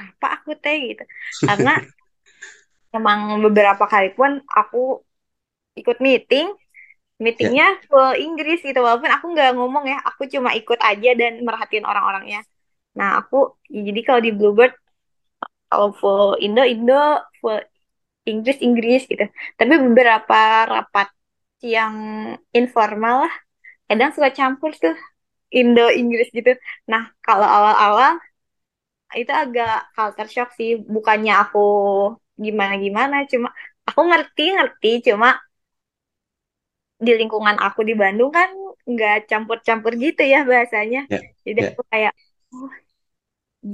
[0.00, 1.02] apa aku teh gitu.
[1.46, 1.70] Karena
[2.96, 4.30] emang beberapa kali pun
[4.60, 5.02] aku
[5.80, 6.46] ikut meeting,
[7.20, 11.32] ya, meetingnya full Inggris gitu walaupun aku nggak ngomong ya, aku cuma ikut aja dan
[11.44, 12.40] merhatiin orang-orangnya.
[12.98, 13.36] Nah aku
[13.68, 14.72] jadi kalau di Bluebird
[15.70, 17.60] kalau full Indo Indo full
[18.24, 19.24] Inggris Inggris gitu.
[19.58, 20.40] Tapi beberapa
[20.72, 21.08] rapat
[21.60, 21.94] yang
[22.56, 23.34] informal lah,
[23.88, 24.96] kadang suka campur tuh
[25.52, 26.56] Indo Inggris gitu.
[26.90, 28.16] Nah kalau awal-awal
[29.18, 30.70] itu agak culture shock sih.
[30.78, 31.58] Bukannya aku
[32.40, 33.52] gimana-gimana, cuma
[33.84, 35.36] aku ngerti-ngerti, cuma
[37.06, 38.50] di lingkungan aku di Bandung kan
[38.90, 40.98] nggak campur-campur gitu ya bahasanya.
[41.08, 41.68] ya, Jadi ya.
[41.68, 42.12] aku kayak,
[42.54, 42.70] oh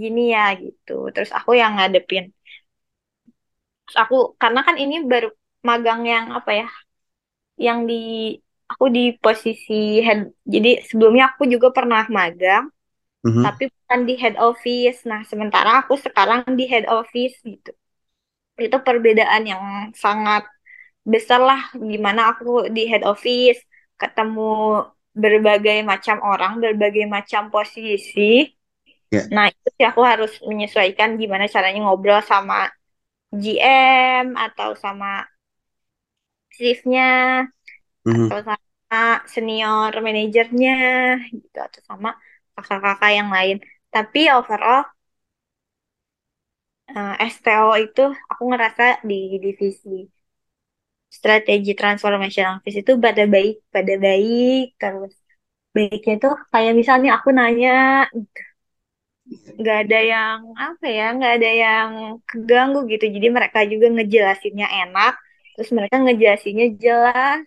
[0.01, 0.93] gini ya gitu.
[1.15, 2.25] Terus aku yang ngadepin.
[3.85, 5.29] Terus aku, karena kan ini baru
[5.69, 6.67] magang yang apa ya,
[7.67, 7.95] yang di
[8.73, 9.73] aku di posisi
[10.07, 10.21] head.
[10.55, 12.65] Jadi sebelumnya aku juga pernah magang,
[13.25, 14.99] Mhm, tapi bukan di head office.
[15.11, 17.71] Nah, sementara aku sekarang di head office gitu.
[18.67, 19.63] Itu perbedaan yang
[20.05, 20.43] sangat
[21.13, 21.61] besar lah
[21.93, 23.59] gimana aku di head office
[24.01, 24.41] ketemu
[25.23, 28.21] berbagai macam orang, berbagai macam posisi.
[29.11, 32.57] ya, Nah, itu sih aku harus menyesuaikan gimana caranya ngobrol sama
[33.43, 35.07] GM atau sama
[36.55, 37.03] chiefnya
[38.15, 38.97] atau mhm, sama
[39.35, 40.73] senior manajernya
[41.35, 42.09] gitu atau sama
[42.55, 43.57] kakak-kakak yang lain.
[43.95, 44.81] Tapi overall
[46.97, 49.15] eh, STO itu aku ngerasa di
[49.45, 49.89] divisi
[51.17, 55.15] strategi transformation office itu pada baik, pada baik terus.
[55.75, 57.73] Baiknya tuh kayak misalnya aku nanya
[59.61, 61.89] nggak ada yang apa ya nggak ada yang
[62.31, 65.13] keganggu gitu jadi mereka juga ngejelasinnya enak
[65.59, 67.43] terus mereka ngejelasinnya jelas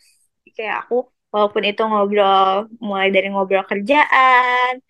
[0.55, 4.83] kayak aku walaupun itu ngobrol mulai dari ngobrol kerjaan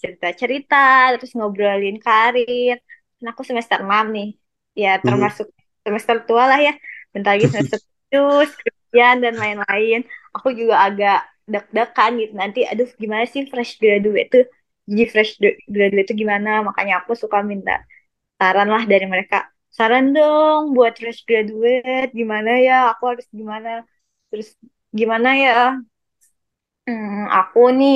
[0.00, 2.76] cerita-cerita terus ngobrolin karir
[3.22, 4.28] kan aku semester 6 nih
[4.74, 5.04] ya mhm.
[5.06, 5.46] termasuk
[5.86, 6.74] semester tua lah ya
[7.14, 7.78] bentar lagi semester
[8.12, 9.98] 7 skripsian dan lain-lain.
[10.36, 11.16] Aku juga agak
[11.52, 12.32] deg-degan gitu.
[12.42, 14.44] Nanti aduh gimana sih fresh graduate tuh?
[14.88, 15.32] Jadi fresh
[15.74, 16.50] graduate itu gimana?
[16.68, 17.72] Makanya aku suka minta
[18.40, 19.36] saran lah dari mereka.
[19.78, 22.74] Saran dong buat fresh graduate gimana ya?
[22.92, 23.68] Aku harus gimana?
[24.30, 24.48] Terus
[24.98, 25.52] gimana ya?
[26.86, 27.94] Hmm, aku nih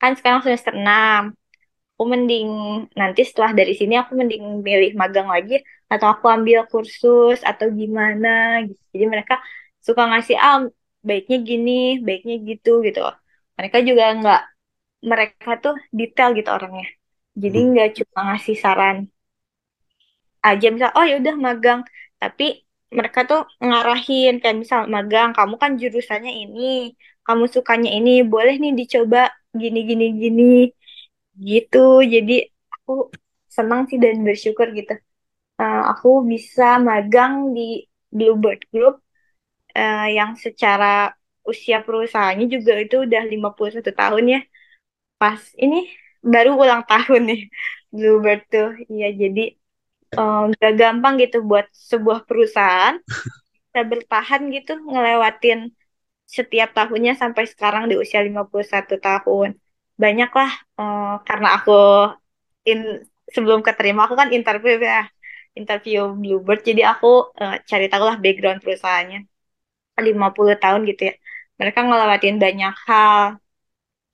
[0.00, 1.22] kan sekarang semester 6
[1.92, 2.46] aku mending
[3.00, 5.54] nanti setelah dari sini aku mending milih magang lagi
[5.92, 8.28] atau aku ambil kursus atau gimana
[8.68, 8.82] gitu.
[8.92, 9.34] Jadi mereka
[9.86, 10.56] suka ngasih ah
[11.08, 11.70] baiknya gini
[12.06, 13.00] baiknya gitu gitu.
[13.58, 14.40] Mereka juga nggak
[15.10, 16.86] mereka tuh detail gitu orangnya.
[17.42, 17.68] Jadi mhm.
[17.72, 18.96] nggak cuma ngasih saran
[20.48, 21.80] aja misal oh ya udah magang.
[22.20, 22.44] Tapi
[22.98, 26.62] mereka tuh ngarahin kayak misal magang kamu kan jurusannya ini
[27.26, 29.18] kamu sukanya ini boleh nih dicoba
[29.60, 30.42] gini gini gini.
[31.48, 31.78] Gitu.
[32.14, 32.32] Jadi
[32.74, 32.92] aku
[33.56, 34.92] senang sih dan bersyukur gitu
[35.78, 37.62] Eh, aku bisa magang di
[38.16, 38.94] Bluebird Group
[39.78, 40.86] eh, yang secara
[41.50, 44.40] usia perusahaannya juga itu udah 51 tahun ya
[45.20, 45.76] pas ini
[46.34, 47.40] baru ulang tahun nih
[47.96, 48.68] Bluebird tuh.
[48.92, 49.42] Iya, jadi
[50.18, 52.96] eh, nggak gampang gitu buat sebuah perusahaan
[53.66, 55.60] bisa bertahan gitu ngelewatin
[56.38, 59.50] setiap tahunnya sampai sekarang di usia 51 tahun.
[60.02, 61.72] Banyak lah eh, karena aku
[62.70, 62.78] in
[63.34, 65.04] sebelum keterima aku kan interview ya,
[65.60, 67.06] interview Bluebird jadi aku
[67.42, 69.18] eh, cari tahu lah background perusahaannya.
[70.08, 71.14] 50 tahun gitu ya.
[71.60, 73.18] Mereka ngelewatin banyak hal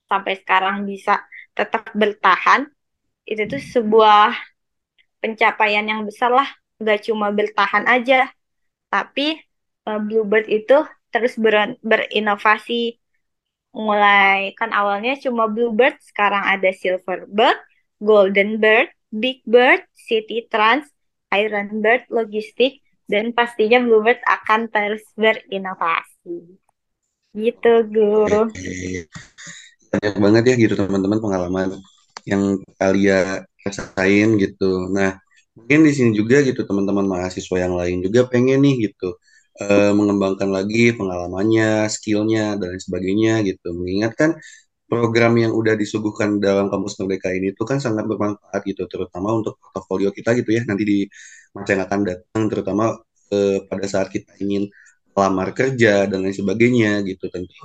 [0.09, 1.13] sampai sekarang bisa
[1.57, 2.61] tetap bertahan.
[3.29, 4.35] Itu tuh sebuah
[5.23, 6.49] pencapaian yang besar lah.
[6.83, 8.27] Gak cuma bertahan aja,
[8.93, 9.39] tapi
[9.87, 10.77] eh, Bluebird itu
[11.13, 12.99] terus ber- berinovasi.
[13.75, 17.59] Mulai kan awalnya cuma Bluebird, sekarang ada Silverbird,
[17.99, 20.87] Golden Bird, Big Bird, City Trans,
[21.33, 26.57] Iron Bird, Logistik, dan pastinya Bluebird akan terus berinovasi.
[27.35, 28.49] Gitu, Guru.
[29.91, 31.67] Banyak banget ya gitu teman-teman pengalaman
[32.25, 34.89] yang kalian rasain gitu.
[34.89, 35.17] Nah,
[35.53, 39.15] mungkin di sini juga gitu teman-teman mahasiswa yang lain juga pengen nih gitu
[39.61, 43.71] eh, mengembangkan lagi pengalamannya, skillnya dan sebagainya gitu.
[43.71, 44.31] Mengingat kan
[44.85, 49.57] program yang udah disuguhkan dalam kampus Merdeka ini tuh kan sangat bermanfaat gitu, terutama untuk
[49.57, 50.97] portofolio kita gitu ya nanti di
[51.57, 52.85] masa yang akan datang, terutama
[53.33, 54.69] eh, pada saat kita ingin
[55.15, 57.55] melamar kerja dan lain sebagainya gitu tentu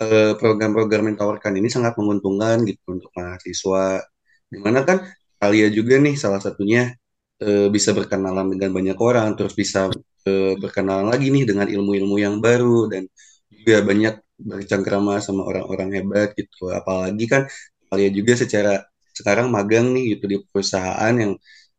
[0.00, 4.00] eh, program-program yang ditawarkan ini sangat menguntungkan gitu untuk mahasiswa.
[4.48, 5.02] Di mana kan
[5.42, 6.94] kalian juga nih salah satunya
[7.42, 9.90] eh, bisa berkenalan dengan banyak orang, terus bisa
[10.24, 13.10] eh, berkenalan lagi nih dengan ilmu-ilmu yang baru dan
[13.50, 16.70] juga banyak bercengkrama sama orang-orang hebat gitu.
[16.72, 17.42] Apalagi kan
[17.90, 18.72] kalian juga secara
[19.12, 21.32] sekarang magang nih gitu di perusahaan yang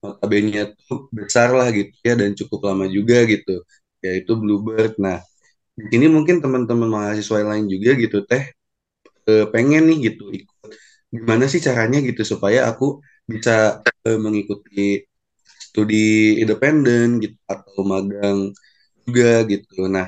[0.04, 3.64] notabene tuh besar lah gitu ya dan cukup lama juga gitu
[4.06, 5.00] yaitu Bluebird.
[5.02, 5.18] Nah,
[5.78, 8.44] di sini mungkin teman-teman mahasiswa lain juga gitu teh
[9.30, 10.70] eh, pengen nih gitu ikut
[11.16, 12.86] gimana sih caranya gitu supaya aku
[13.34, 13.52] bisa
[14.08, 15.04] eh, mengikuti
[15.66, 15.96] studi
[16.44, 18.40] independen gitu atau magang
[19.06, 19.74] juga gitu.
[19.96, 20.08] Nah,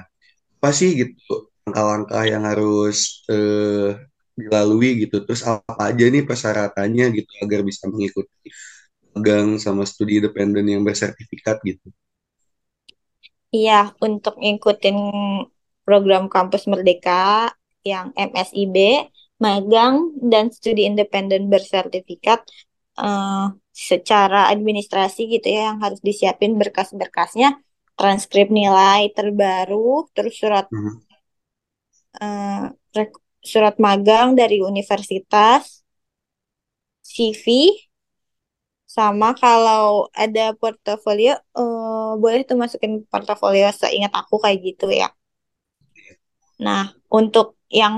[0.60, 1.34] apa sih gitu
[1.66, 2.98] langkah-langkah yang harus
[3.34, 3.98] eh,
[4.40, 5.16] dilalui gitu.
[5.26, 8.36] Terus apa aja nih persyaratannya gitu agar bisa mengikuti
[9.16, 11.88] magang sama studi independen yang bersertifikat gitu.
[13.56, 13.74] Iya,
[14.06, 14.98] untuk ngikutin
[15.86, 17.54] program Kampus Merdeka
[17.92, 18.78] yang MSIB,
[19.46, 19.96] magang,
[20.32, 22.40] dan studi independen bersertifikat
[23.00, 23.46] eh,
[23.90, 27.50] secara administrasi gitu ya yang harus disiapin berkas-berkasnya,
[28.00, 31.05] transkrip nilai terbaru, terus surat Mhm.
[31.05, 31.05] eh,
[32.98, 35.64] rek- surat magang dari universitas,
[37.12, 37.46] CV,
[38.96, 39.86] sama kalau
[40.24, 45.08] ada portofolio, eh, boleh tuh masukin portofolio seingat aku kayak gitu ya.
[46.66, 46.84] Nah,
[47.18, 47.46] untuk
[47.82, 47.96] yang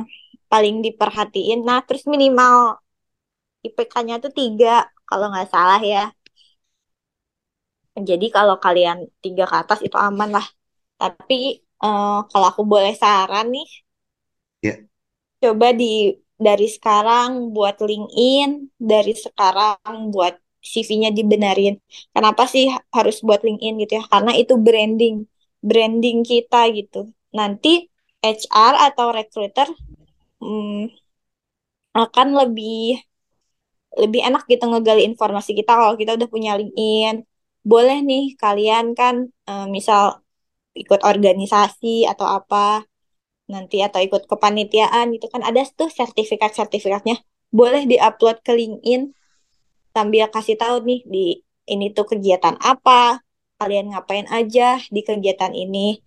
[0.52, 2.56] paling diperhatiin, nah terus minimal
[3.68, 4.68] IPK-nya tuh tiga,
[5.10, 6.00] kalau nggak salah ya.
[8.10, 10.46] Jadi kalau kalian tiga ke atas itu aman lah.
[11.02, 11.36] Tapi
[11.84, 13.66] eh, kalau aku boleh saran nih,
[14.68, 14.76] Ya.
[15.44, 15.86] coba di
[16.48, 18.50] dari sekarang buat LinkedIn,
[18.92, 20.34] dari sekarang buat
[20.72, 21.76] CV-nya dibenerin.
[22.14, 22.66] Kenapa sih
[22.98, 24.04] harus buat LinkedIn gitu ya?
[24.14, 25.16] Karena itu branding,
[25.70, 26.98] branding kita gitu.
[27.38, 27.90] Nanti
[28.22, 29.68] HR atau recruiter
[30.42, 30.92] hmm,
[32.04, 33.02] akan lebih
[34.02, 37.16] lebih enak gitu ngegali informasi kita kalau kita udah punya LinkedIn.
[37.72, 39.16] Boleh nih kalian kan
[39.50, 40.04] eh, misal
[40.82, 42.86] ikut organisasi atau apa
[43.48, 47.16] nanti atau ikut kepanitiaan gitu kan ada tuh sertifikat-sertifikatnya.
[47.60, 49.02] Boleh diupload ke LinkedIn
[49.96, 51.26] sambil kasih tahu nih di
[51.68, 53.24] ini tuh kegiatan apa,
[53.60, 56.00] kalian ngapain aja di kegiatan ini.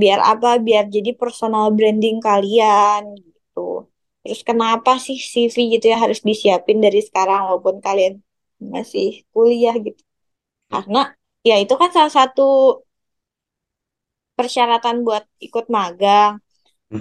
[0.00, 0.58] Biar apa?
[0.66, 3.88] Biar jadi personal branding kalian gitu.
[4.22, 8.14] Terus kenapa sih CV gitu ya harus disiapin dari sekarang walaupun kalian
[8.60, 10.02] masih kuliah gitu.
[10.72, 10.98] Karena
[11.48, 12.42] ya itu kan salah satu
[14.38, 16.38] persyaratan buat ikut magang.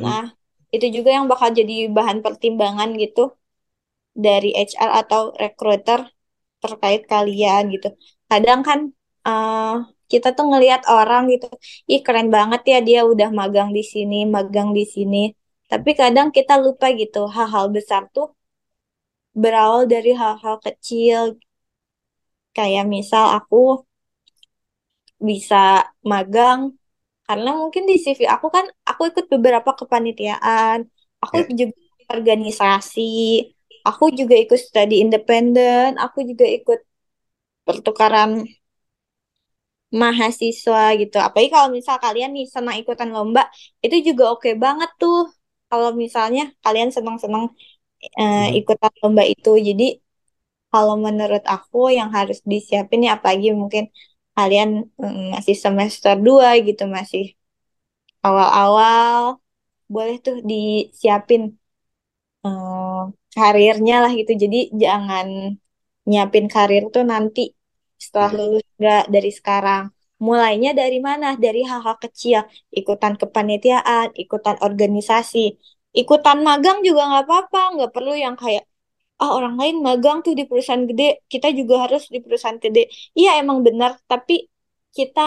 [0.03, 0.23] Nah,
[0.75, 3.21] itu juga yang bakal jadi bahan pertimbangan gitu
[4.25, 5.99] dari HR atau recruiter
[6.63, 7.87] terkait kalian gitu.
[8.29, 8.79] Kadang kan
[9.27, 9.73] eh,
[10.11, 11.45] kita tuh ngelihat orang gitu,
[11.91, 15.17] ih keren banget ya dia udah magang di sini, magang di sini.
[15.71, 18.27] Tapi kadang kita lupa gitu, hal-hal besar tuh
[19.41, 21.39] berawal dari hal-hal kecil.
[22.55, 23.57] Kayak misal aku
[25.27, 25.57] bisa
[26.11, 26.76] magang
[27.27, 30.77] karena mungkin di CV aku kan aku ikut beberapa kepanitiaan,
[31.23, 31.47] aku Ya.
[31.59, 31.75] juga
[32.15, 33.01] organisasi,
[33.87, 36.79] aku juga ikut studi independen, aku juga ikut
[37.67, 38.31] pertukaran
[40.01, 41.15] mahasiswa gitu.
[41.25, 43.41] Apalagi kalau misal kalian nih senang ikutan lomba,
[43.85, 45.17] itu juga oke banget tuh.
[45.69, 47.43] Kalau misalnya kalian senang-senang
[48.35, 48.57] Hmm.
[48.59, 49.49] ikutan lomba itu.
[49.67, 49.83] Jadi
[50.73, 53.85] kalau menurut aku yang harus disiapin ya apalagi mungkin
[54.37, 54.69] kalian
[55.01, 57.23] mm, masih semester 2 gitu, masih
[58.27, 59.21] awal-awal,
[59.93, 61.41] boleh tuh disiapin
[62.45, 62.97] eh,
[63.35, 64.31] karirnya lah gitu.
[64.43, 65.27] Jadi jangan
[66.09, 67.41] nyiapin karir tuh nanti
[68.03, 68.37] setelah Ya.
[68.39, 69.83] lulus nggak dari sekarang.
[70.27, 71.27] Mulainya dari mana?
[71.45, 72.39] Dari hal-hal kecil.
[72.79, 75.39] Ikutan kepanitiaan, ikutan organisasi,
[76.01, 77.59] ikutan magang juga nggak apa-apa.
[77.75, 78.63] Nggak perlu yang kayak
[79.21, 81.03] ah orang lain magang tuh di perusahaan gede,
[81.33, 82.81] kita juga harus di perusahaan gede.
[83.19, 84.33] Iya emang benar, tapi
[84.97, 85.21] kita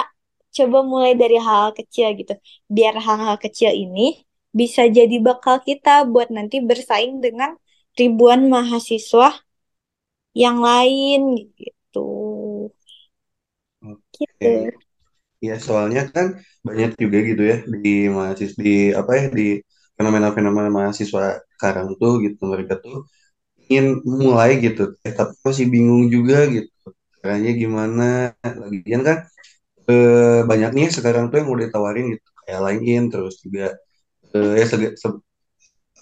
[0.56, 2.32] coba mulai dari hal-hal kecil gitu.
[2.76, 4.00] Biar hal-hal kecil ini
[4.60, 7.50] bisa jadi bekal kita buat nanti bersaing dengan
[7.98, 9.26] ribuan mahasiswa
[10.42, 11.20] yang lain
[11.58, 12.00] gitu.
[14.14, 14.30] Gitu.
[14.40, 14.70] Oke.
[15.46, 16.26] Ya, soalnya kan
[16.68, 19.44] banyak juga gitu ya di mahasiswa di apa ya di
[19.96, 21.22] fenomena-fenomena mahasiswa
[21.56, 22.96] sekarang tuh gitu mereka tuh
[23.70, 23.86] ingin
[24.22, 26.70] mulai gitu, eh, tapi masih bingung juga gitu.
[27.20, 28.02] Caranya gimana?
[28.62, 29.18] Lagian kan
[29.90, 33.64] eh, banyak nih sekarang tuh yang udah ditawarin gitu kayak lain terus juga
[34.36, 34.78] eh, ya se-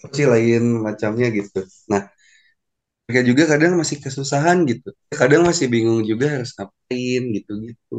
[0.04, 1.58] apa sih lain macamnya gitu.
[1.92, 2.02] Nah,
[3.06, 4.88] mereka juga kadang masih kesusahan gitu.
[5.20, 7.94] Kadang masih bingung juga harus ngapain gitu-gitu.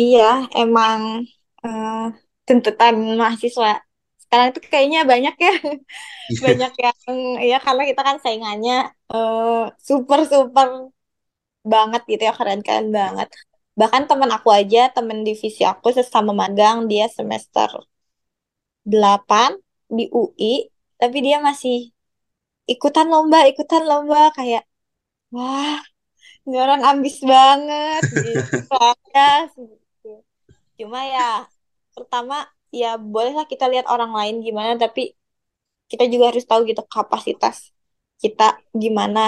[0.00, 0.20] Iya,
[0.60, 1.00] emang
[1.64, 1.92] eh,
[2.46, 3.68] tuntutan mahasiswa
[4.30, 5.52] sekarang tuh kayaknya banyak ya,
[6.38, 6.98] banyak yang
[7.50, 10.68] ya karena kita kan saingannya eh, super super
[11.72, 13.28] banget gitu ya, keren-keren banget.
[13.74, 17.68] Bahkan teman aku aja, teman divisi aku sesama magang, dia semester
[18.86, 19.58] 8
[19.90, 21.90] di UI, tapi dia masih
[22.70, 24.62] ikutan lomba, ikutan lomba kayak
[25.34, 25.78] wah,
[26.46, 28.56] ini orang ambis banget gitu.
[28.70, 30.10] Saya gitu.
[30.78, 31.28] Cuma ya
[31.96, 32.46] pertama
[32.80, 35.00] ya bolehlah kita lihat orang lain gimana tapi
[35.90, 37.56] kita juga harus tahu gitu kapasitas
[38.22, 38.44] kita
[38.82, 39.20] gimana.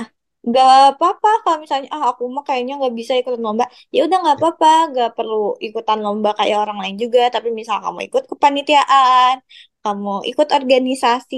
[0.49, 0.67] Nggak
[0.99, 3.65] apa-apa kalau misalnya ah aku mah kayaknya nggak bisa ikutan lomba.
[3.95, 5.35] Ya udah nggak apa-apa nggak perlu
[5.67, 7.21] ikutan lomba kayak orang lain juga.
[7.35, 9.35] Tapi misal kamu ikut kepanitiaan
[9.85, 11.37] kamu ikut organisasi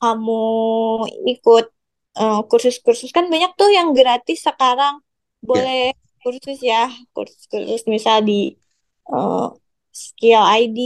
[0.00, 0.32] kamu
[1.32, 1.64] ikut
[2.20, 4.94] eh, kursus-kursus kan banyak tuh yang gratis sekarang.
[5.02, 5.78] Ya, boleh
[6.22, 6.76] kursus ya
[7.14, 8.32] kursus-kursus misal di
[9.12, 9.40] eh,
[9.92, 10.78] Skill ID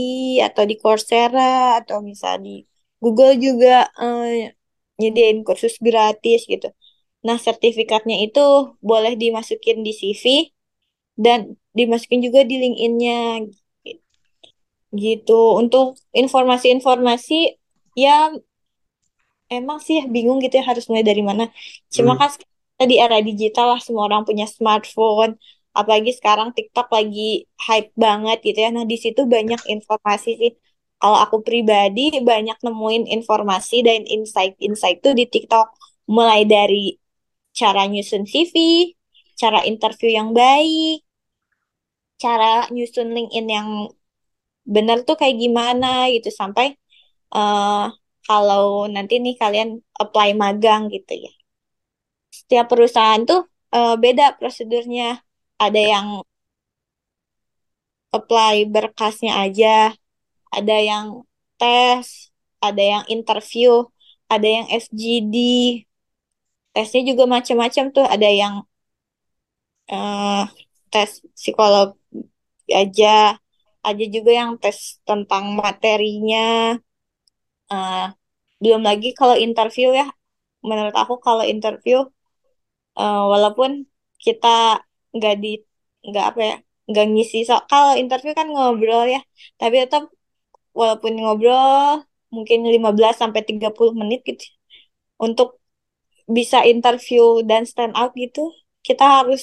[0.47, 2.49] atau di Coursera atau misal di
[3.03, 4.53] Google juga eh,
[4.99, 6.67] nyediain kursus gratis gitu.
[7.27, 8.39] Nah, sertifikatnya itu
[8.89, 10.25] boleh dimasukin di CV
[11.17, 11.39] dan
[11.77, 13.17] dimasukin juga di LinkedIn-nya
[14.95, 15.33] gitu.
[15.61, 17.57] Untuk informasi-informasi
[17.97, 18.31] ya
[19.57, 21.43] emang sih bingung gitu ya harus mulai dari mana.
[21.95, 22.21] Cuma hmm,
[22.77, 25.31] kan di era digital lah semua orang punya smartphone.
[25.79, 28.69] Apalagi sekarang TikTok lagi hype banget gitu ya.
[28.75, 30.51] Nah di situ banyak informasi sih.
[31.01, 35.67] Kalau aku pribadi banyak nemuin informasi dan insight-insight tuh di TikTok.
[36.15, 36.97] Mulai dari
[37.59, 38.55] cara nyusun CV,
[39.41, 41.03] cara interview yang baik,
[42.21, 43.67] cara nyusun LinkedIn yang
[44.75, 46.29] benar tuh kayak gimana gitu.
[46.39, 46.65] Sampai
[47.35, 47.85] eh
[48.27, 48.63] kalau
[48.95, 49.69] nanti nih kalian
[50.03, 51.31] apply magang gitu ya.
[52.37, 53.39] Setiap perusahaan tuh
[53.77, 55.07] eh, beda prosedurnya.
[55.65, 56.07] Ada yang
[58.17, 59.67] apply berkasnya aja,
[60.57, 61.07] ada yang
[61.59, 62.07] tes,
[62.67, 63.71] ada yang interview,
[64.33, 65.35] ada yang FGD.
[66.75, 68.05] Tesnya juga macam-macam tuh.
[68.15, 68.55] Ada yang
[69.91, 70.43] eh,
[70.91, 71.87] tes psikolog
[72.81, 73.07] aja,
[73.87, 76.37] ada juga yang tes tentang materinya.
[77.73, 78.05] Eh,
[78.63, 80.05] belum lagi kalau interview ya,
[80.69, 81.97] menurut aku kalau interview
[82.99, 83.71] eh, walaupun
[84.25, 84.47] kita
[85.15, 85.47] nggak di
[86.07, 86.55] nggak apa ya
[86.89, 87.37] nggak ngisi.
[87.47, 89.19] So kalau interview kan ngobrol ya
[89.59, 90.03] tapi tetap
[90.79, 92.05] walaupun ngobrol
[92.35, 94.45] mungkin 15 sampai 30 menit gitu
[95.25, 95.47] untuk
[96.37, 98.41] bisa interview dan stand out gitu
[98.87, 99.41] kita harus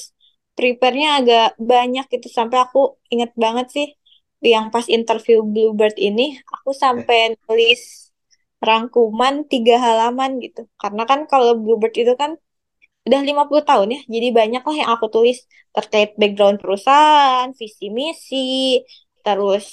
[0.57, 2.29] prepare-nya agak banyak gitu.
[2.39, 2.79] Sampai aku
[3.12, 3.87] inget banget sih
[4.53, 6.23] yang pas interview Bluebird ini
[6.55, 8.12] aku sampai nulis
[8.67, 10.61] rangkuman tiga halaman gitu.
[10.81, 12.33] Karena kan kalau Bluebird itu kan
[13.07, 15.39] Udah 50 tahun ya, jadi banyak lah yang aku tulis
[15.77, 18.37] terkait background perusahaan, visi misi,
[19.25, 19.65] terus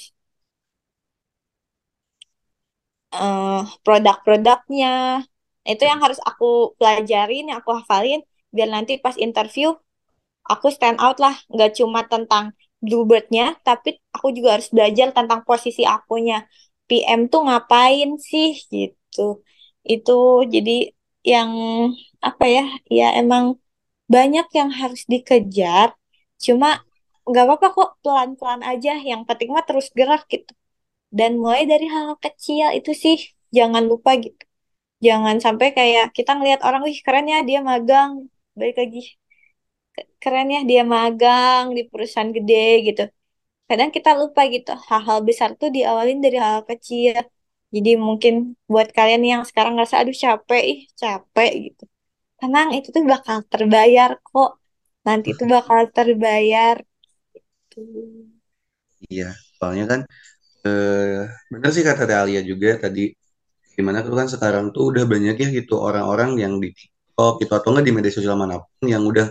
[3.14, 4.88] eh, produk-produknya.
[5.70, 6.44] Itu yang harus aku
[6.78, 8.20] pelajarin, yang aku hafalin,
[8.54, 9.68] biar nanti pas interview
[10.52, 11.34] aku stand out lah.
[11.54, 12.46] Nggak cuma tentang
[12.84, 16.36] Bluebird-nya, tapi aku juga harus belajar tentang posisi akunya.
[16.88, 19.20] PM tuh ngapain sih gitu.
[19.92, 20.12] Itu
[20.54, 20.72] jadi
[21.32, 21.50] yang
[22.28, 22.62] apa ya,
[22.98, 23.44] ya emang
[24.14, 25.88] banyak yang harus dikejar,
[26.44, 26.68] cuma
[27.28, 28.90] nggak apa-apa kok pelan-pelan aja.
[29.10, 30.52] Yang penting mah terus gerak gitu.
[31.18, 33.18] Dan mulai dari hal kecil itu sih.
[33.58, 34.42] jangan lupa gitu
[35.06, 38.10] jangan sampai kayak kita ngelihat orang wih keren ya dia magang
[38.58, 39.00] balik lagi
[40.22, 42.54] keren ya dia magang di perusahaan gede
[42.86, 43.02] gitu
[43.68, 47.16] kadang kita lupa gitu hal-hal besar tuh diawalin dari hal kecil
[47.74, 48.34] jadi mungkin
[48.72, 51.82] buat kalian yang sekarang ngerasa aduh capek ih capek gitu
[52.42, 54.50] tenang itu tuh bakal terbayar kok.
[55.06, 56.76] Nanti tuh bakal terbayar.
[57.70, 57.86] Tuh
[59.10, 59.24] Iya,
[59.58, 60.00] soalnya kan
[60.66, 61.22] eh,
[61.52, 63.02] bener sih kata Alia juga tadi.
[63.76, 67.68] Gimana tuh kan sekarang tuh udah banyak ya gitu orang-orang yang di TikTok gitu atau
[67.72, 69.26] enggak di media sosial mana pun yang udah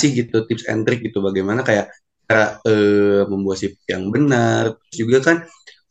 [0.00, 1.86] sih gitu tips and trick gitu bagaimana kayak
[2.28, 4.64] cara eh, membuat CV yang benar.
[4.90, 5.36] Terus juga kan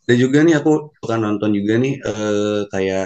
[0.07, 3.05] ada juga nih aku suka nonton juga nih eh, kayak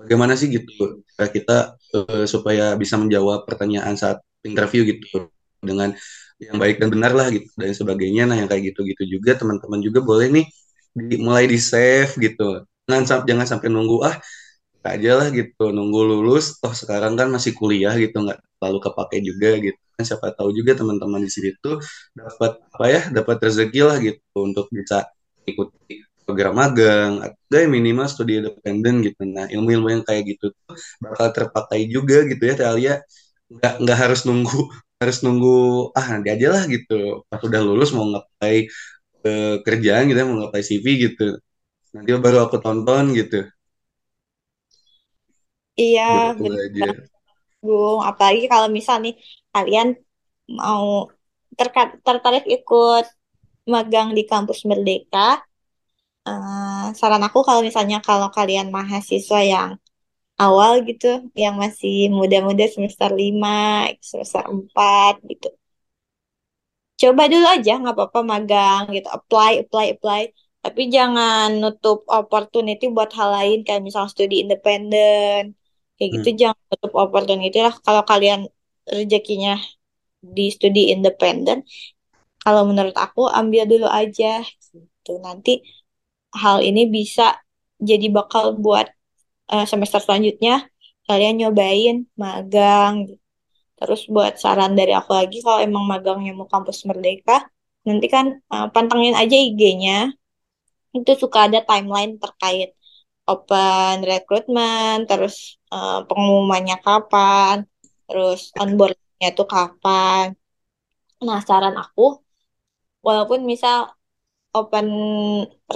[0.00, 5.26] bagaimana sih gitu kita eh, supaya bisa menjawab pertanyaan saat interview gitu
[5.58, 5.90] dengan
[6.38, 8.22] yang baik dan benar lah gitu dan sebagainya.
[8.30, 10.46] Nah yang kayak gitu-gitu juga teman-teman juga boleh nih
[10.94, 12.62] di- mulai di save gitu.
[12.88, 14.16] Jangan, jangan sampai nunggu ah
[14.88, 19.48] aja lah gitu nunggu lulus toh sekarang kan masih kuliah gitu nggak terlalu kepake juga
[19.60, 21.76] gitu kan siapa tahu juga teman-teman di sini tuh
[22.16, 25.04] dapat apa ya dapat rezeki lah gitu untuk bisa
[25.44, 29.20] ikuti program magang atau ya minimal studi independen gitu.
[29.24, 32.94] Nah ilmu-ilmu yang kayak gitu tuh bakal terpakai juga gitu ya Talia.
[33.48, 34.58] Nggak nggak harus nunggu
[35.00, 35.56] harus nunggu
[35.98, 37.24] ah nanti aja lah gitu.
[37.32, 38.64] Pas udah lulus mau ngapain
[39.28, 41.24] eh, kerjaan gitu ya, mau ngapain CV gitu.
[41.96, 43.36] Nanti baru aku tonton gitu.
[45.80, 46.86] Iya gitu bener aja.
[47.64, 49.14] Bung apalagi kalau misal nih
[49.54, 49.88] kalian
[50.60, 51.10] mau
[52.06, 53.04] tertarik ikut
[53.72, 55.42] magang di kampus Merdeka
[56.28, 59.70] eh, saran aku kalau misalnya kalau kalian mahasiswa yang
[60.44, 61.06] awal gitu
[61.42, 63.50] yang masih muda-muda semester 5
[64.10, 65.46] semester 4 gitu.
[67.00, 69.08] Coba dulu aja nggak apa-apa magang gitu.
[69.18, 70.20] Apply apply apply.
[70.64, 75.42] Tapi jangan nutup opportunity buat hal lain kayak misal studi independen.
[75.96, 76.40] Kayak gitu Hmm.
[76.42, 77.74] jangan nutup opportunity lah.
[77.86, 78.40] Kalau kalian
[78.96, 79.50] rezekinya
[80.36, 81.58] di studi independen
[82.44, 84.26] kalau menurut aku ambil dulu aja
[84.74, 85.10] gitu.
[85.26, 85.50] Nanti
[86.34, 87.36] hal ini bisa
[87.80, 88.86] jadi bakal buat
[89.52, 90.66] eh, semester selanjutnya
[91.08, 93.08] kalian nyobain magang
[93.78, 97.46] Terus buat saran dari aku lagi, kalau emang magangnya mau kampus Merdeka,
[97.86, 100.10] nanti kan uh, pantengin aja IG-nya.
[100.96, 102.74] Itu suka ada timeline terkait
[103.30, 105.34] open recruitment, terus
[105.70, 107.56] uh, pengumumannya kapan,
[108.08, 110.34] terus onboardnya tuh kapan.
[111.26, 112.02] Nah, saran aku,
[113.06, 113.94] walaupun misal
[114.56, 114.86] open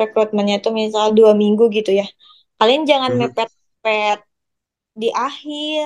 [0.01, 2.07] recruitmentnya tuh misal dua minggu gitu ya,
[2.59, 3.21] kalian jangan Mhm.
[3.21, 4.19] mepet-mepet
[5.03, 5.85] di akhir.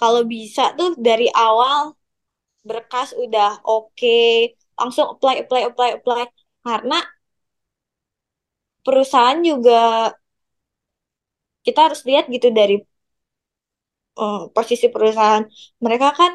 [0.00, 1.94] Kalau bisa tuh dari awal
[2.68, 4.18] berkas udah oke,
[4.80, 6.22] langsung apply, apply, apply, apply.
[6.64, 6.96] Karena
[8.84, 9.78] perusahaan juga
[11.66, 12.74] kita harus lihat gitu dari
[14.20, 15.44] eh, posisi perusahaan.
[15.84, 16.32] Mereka kan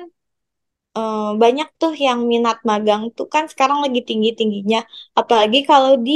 [0.98, 4.80] eh, banyak tuh yang minat magang tuh kan sekarang lagi tinggi-tingginya.
[5.20, 6.12] Apalagi kalau di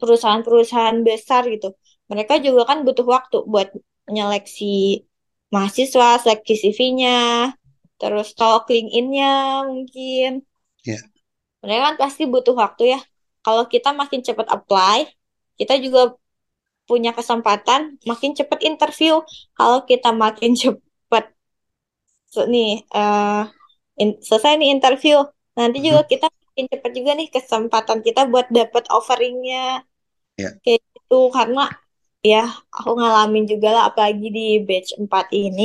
[0.00, 1.68] perusahaan-perusahaan besar gitu.
[2.10, 3.68] Mereka juga kan butuh waktu buat
[4.08, 4.64] menyeleksi
[5.54, 7.18] mahasiswa, seleksi CV-nya,
[8.00, 9.32] terus stalk LinkedIn-nya
[9.70, 10.30] mungkin.
[10.84, 10.98] Ya,
[11.62, 13.00] Mereka kan pasti butuh waktu ya.
[13.44, 14.98] Kalau kita makin cepat apply,
[15.58, 16.00] kita juga
[16.88, 17.80] punya kesempatan
[18.10, 19.14] makin cepat interview.
[19.58, 20.82] Kalau kita makin cepat
[22.52, 23.40] nih eh,
[24.02, 25.16] in- selesai nih interview,
[25.58, 26.10] nanti juga Mhm.
[26.12, 29.58] kita makin cepat juga nih kesempatan kita buat dapat offeringnya
[30.38, 31.14] ya, kayak gitu.
[31.36, 31.60] Karena
[32.32, 32.38] ya
[32.76, 35.62] aku ngalamin juga lah apalagi di batch 4 ini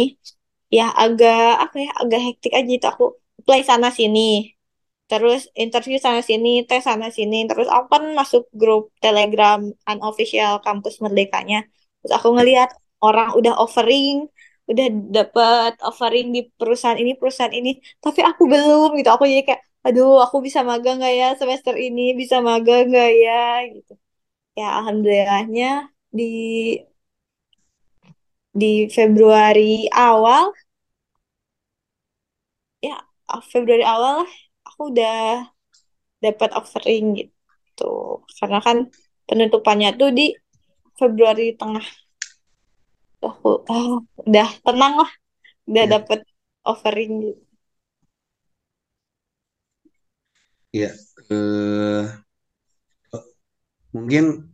[0.78, 3.06] ya agak apa ya agak hektik aja itu aku
[3.42, 4.20] apply sana sini
[5.12, 9.60] terus interview sana sini, tes sana sini, terus aku kan masuk grup Telegram
[9.92, 11.58] unofficial kampus Merdekanya.
[12.02, 12.70] Terus aku ya, ngeliat
[13.08, 14.16] orang udah offering,
[14.72, 17.70] udah dapet offering di perusahaan ini, perusahaan ini,
[18.04, 19.10] tapi aku belum gitu.
[19.16, 23.34] Aku jadi kayak, aduh, aku bisa magang nggak ya semester ini, bisa magang nggak ya
[23.76, 23.92] gitu.
[24.60, 25.66] Ya alhamdulillahnya
[26.18, 26.24] di
[28.54, 30.52] di Februari awal,
[32.88, 32.96] ya
[33.52, 34.30] Februari awal lah,
[34.68, 35.14] aku udah
[36.24, 37.84] dapat offering gitu.
[38.40, 38.78] Karena kan
[39.28, 40.24] penutupannya tuh di
[41.00, 41.86] Februari tengah.
[43.18, 43.98] Aku ah,
[44.30, 45.12] udah tenang lah,
[45.70, 46.20] udah ya, dapat
[46.62, 47.42] offering gitu.
[50.76, 50.92] ya.
[51.34, 52.04] Eh,
[53.96, 54.48] mungkin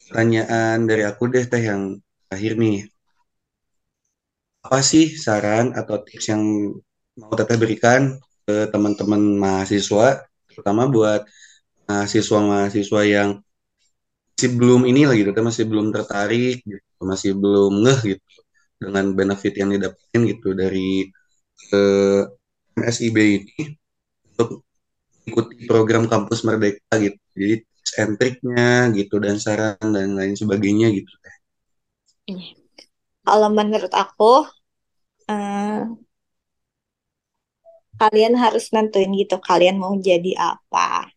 [0.00, 1.82] pertanyaan dari aku deh teh yang
[2.26, 2.76] terakhir nih.
[4.64, 6.42] Apa sih saran atau tips yang
[7.20, 11.20] mau teteh berikan ke teman-teman mahasiswa, terutama buat
[11.88, 13.30] mahasiswa-mahasiswa yang
[14.40, 17.00] masih belum ini lagi, teteh masih belum tertarik, gitu.
[17.04, 18.24] masih belum ngeh gitu
[18.80, 21.04] dengan benefit yang didapetin gitu dari
[21.76, 22.22] eh,
[22.80, 23.76] MSIB ini
[24.32, 24.64] untuk
[25.28, 27.20] ikuti program kampus Merdeka gitu.
[27.36, 27.92] Jadi tips
[28.96, 31.12] gitu dan saran dan lain sebagainya gitu.
[33.28, 34.48] Kalau menurut aku,
[35.28, 35.84] eh,
[38.00, 41.12] kalian harus nentuin gitu, kalian mau jadi apa.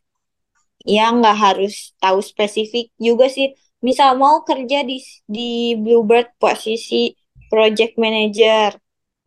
[0.84, 3.48] Ya nggak harus tahu spesifik juga sih.
[3.88, 4.96] Misal mau kerja di
[5.36, 6.96] di Bluebird posisi
[7.52, 8.70] project manager,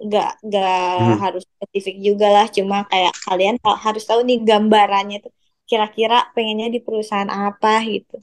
[0.04, 1.18] nggak nggak Hmm.
[1.22, 2.46] harus spesifik juga lah.
[2.56, 5.32] Cuma kayak kalian ha- harus tahu nih gambarannya tuh
[5.68, 8.14] kira-kira pengennya di perusahaan apa gitu.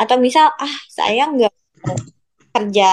[0.00, 1.52] Atau misal ah saya nggak
[2.54, 2.84] kerja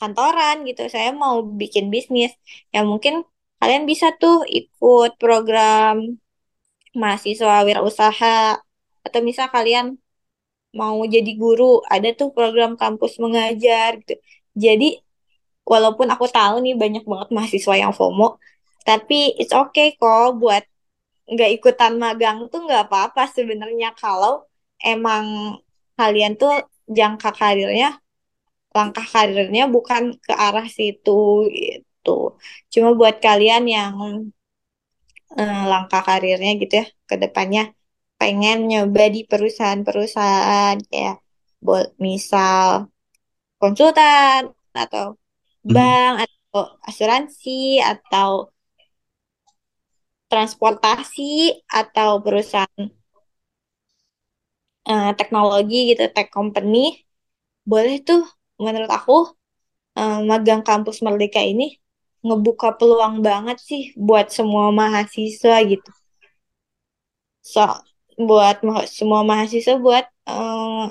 [0.00, 2.32] kantoran gitu, saya mau bikin bisnis.
[2.74, 3.14] Ya mungkin
[3.60, 5.94] kalian bisa tuh ikut program
[7.00, 8.34] mahasiswa wirausaha
[9.06, 9.86] atau misal kalian
[10.80, 14.14] mau jadi guru, ada tuh program kampus mengajar gitu.
[14.64, 14.84] Jadi
[15.72, 18.40] walaupun aku tahu nih banyak banget mahasiswa yang FOMO,
[18.88, 20.64] tapi it's okay kok buat
[21.32, 24.32] nggak ikutan magang tuh nggak apa-apa sebenarnya kalau
[24.82, 25.24] emang
[25.98, 26.52] kalian tuh
[26.96, 27.88] jangka karirnya,
[28.76, 32.10] langkah karirnya bukan ke arah situ gitu.
[32.72, 33.94] Cuma buat kalian yang
[35.38, 37.62] eh, langkah karirnya gitu ya ke depannya
[38.22, 41.16] pengen nyoba di perusahaan-perusahaan kayak
[41.66, 42.66] buat misal
[43.60, 44.42] konsultan
[44.84, 45.04] atau
[45.68, 45.74] Hmm.
[45.76, 47.50] bank atau asuransi
[47.92, 48.30] atau
[50.32, 51.32] transportasi
[51.80, 52.84] atau perusahaan
[54.90, 56.78] eh, teknologi gitu tech company
[57.72, 58.22] boleh tuh
[58.64, 59.12] menurut aku
[60.00, 61.64] eh, magang kampus Merdeka ini
[62.26, 65.90] ngebuka peluang banget sih buat semua mahasiswa gitu
[67.42, 67.82] so
[68.28, 68.56] buat
[68.98, 70.82] semua mahasiswa buat eh,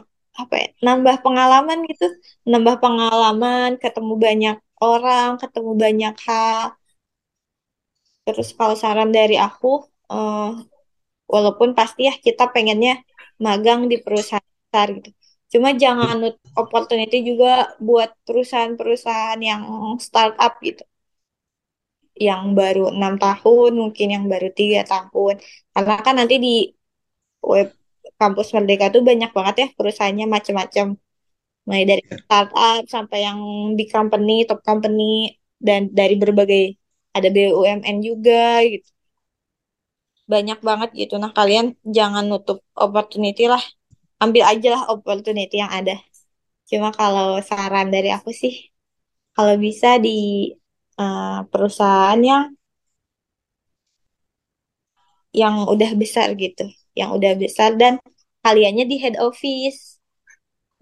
[0.42, 2.06] apa ya nambah pengalaman gitu.
[2.52, 6.62] Nambah pengalaman ketemu banyak orang ketemu banyak hal.
[8.26, 9.68] Terus kalau saran dari aku
[10.12, 10.50] eh,
[11.34, 12.94] walaupun pasti ya kita pengennya
[13.46, 15.10] magang di perusahaan besar gitu.
[15.54, 16.18] Cuma jangan
[16.62, 19.62] opportunity juga buat perusahaan-perusahaan yang
[20.06, 20.84] startup gitu.
[22.28, 25.36] Yang baru enam tahun mungkin yang baru tiga tahun.
[25.74, 26.50] Karena kan nanti di
[27.54, 27.68] web
[28.22, 30.86] kampus Merdeka tuh banyak banget ya perusahaannya macam-macam
[31.66, 33.40] mulai dari startup sampai yang
[33.78, 35.04] big company, top company
[35.68, 36.62] dan dari berbagai
[37.18, 38.90] ada BUMN juga gitu.
[40.34, 41.14] Banyak banget gitu.
[41.22, 41.66] Nah, kalian
[41.98, 43.64] jangan nutup opportunity lah.
[44.24, 45.96] Ambil aja lah opportunity yang ada.
[46.70, 48.54] Cuma kalau saran dari aku sih,
[49.36, 50.10] kalau bisa di
[51.02, 52.44] eh, perusahaan yang
[55.32, 56.64] yang udah besar gitu,
[57.00, 57.94] yang udah besar dan
[58.44, 60.00] kaliannya di head office.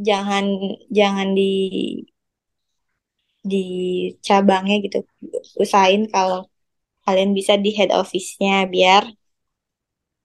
[0.07, 0.45] Jangan
[0.97, 1.51] jangan di
[3.51, 3.57] di
[4.27, 4.97] cabangnya gitu.
[5.63, 6.39] Usahain kalau
[7.05, 9.03] kalian bisa di head office-nya biar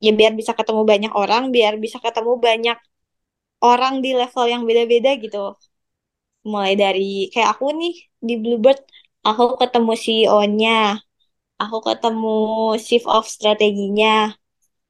[0.04, 2.76] ya biar bisa ketemu banyak orang, biar bisa ketemu banyak
[3.70, 5.38] orang di level yang beda-beda gitu.
[6.52, 7.94] Mulai dari kayak aku nih
[8.26, 8.80] di Bluebird,
[9.28, 10.72] aku ketemu CEO-nya,
[11.62, 12.28] aku ketemu
[12.86, 14.08] chief of strateginya,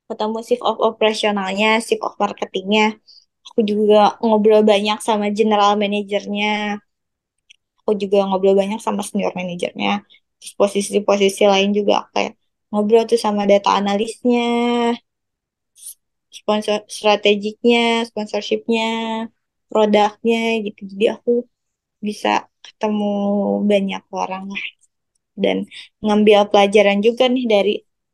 [0.09, 2.85] ketemu chief of operationalnya, chief of marketingnya.
[3.49, 6.81] Aku juga ngobrol banyak sama general manajernya,
[7.81, 9.91] aku juga ngobrol banyak sama senior manajernya.
[10.39, 12.33] Terus posisi-posisi lain juga kayak
[12.71, 14.41] ngobrol tuh sama data analisnya,
[16.39, 17.79] sponsor strategiknya,
[18.09, 18.85] sponsorshipnya,
[19.71, 20.81] produknya gitu.
[20.93, 21.31] Jadi aku
[22.07, 22.29] bisa
[22.65, 23.05] ketemu
[23.71, 24.65] banyak orang lah
[25.43, 25.57] dan
[26.05, 27.73] ngambil pelajaran juga nih dari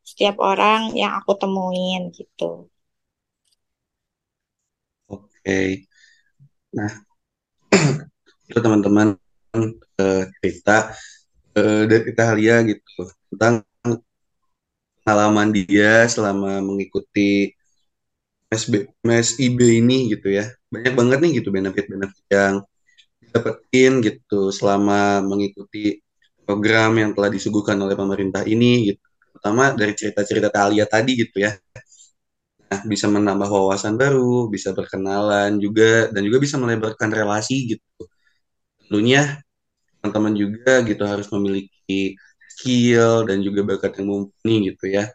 [0.09, 2.67] setiap orang yang aku temuin gitu.
[5.07, 5.87] Oke.
[6.77, 6.91] Nah,
[8.49, 9.07] itu teman-teman
[10.01, 10.91] eh, cerita
[11.57, 13.63] eh, dari Italia gitu tentang
[15.01, 17.51] pengalaman dia selama mengikuti
[18.51, 18.73] MSB,
[19.07, 20.45] MSIB ini gitu ya.
[20.73, 22.55] Banyak banget nih gitu benefit-benefit yang
[23.33, 26.03] dapetin gitu selama mengikuti
[26.47, 29.10] program yang telah disuguhkan oleh pemerintah ini gitu.
[29.33, 31.51] Pertama dari cerita-cerita Talia tadi gitu ya.
[32.71, 38.03] Nah, bisa menambah wawasan baru, bisa berkenalan juga dan juga bisa melebarkan relasi gitu.
[38.87, 39.39] Tentunya
[40.01, 42.17] teman-teman juga gitu harus memiliki
[42.57, 45.09] skill dan juga bakat yang mumpuni gitu ya.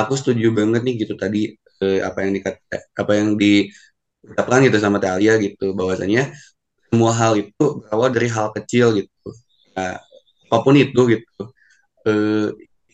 [0.00, 1.54] Aku setuju banget nih gitu tadi
[1.84, 6.32] eh, apa yang dikata apa yang diucapkan gitu sama Talia gitu bahwasanya
[6.90, 9.28] semua hal itu berawal dari hal kecil gitu.
[9.76, 9.98] Nah,
[10.52, 11.40] apa pun itu gitu.
[12.08, 12.48] Eh,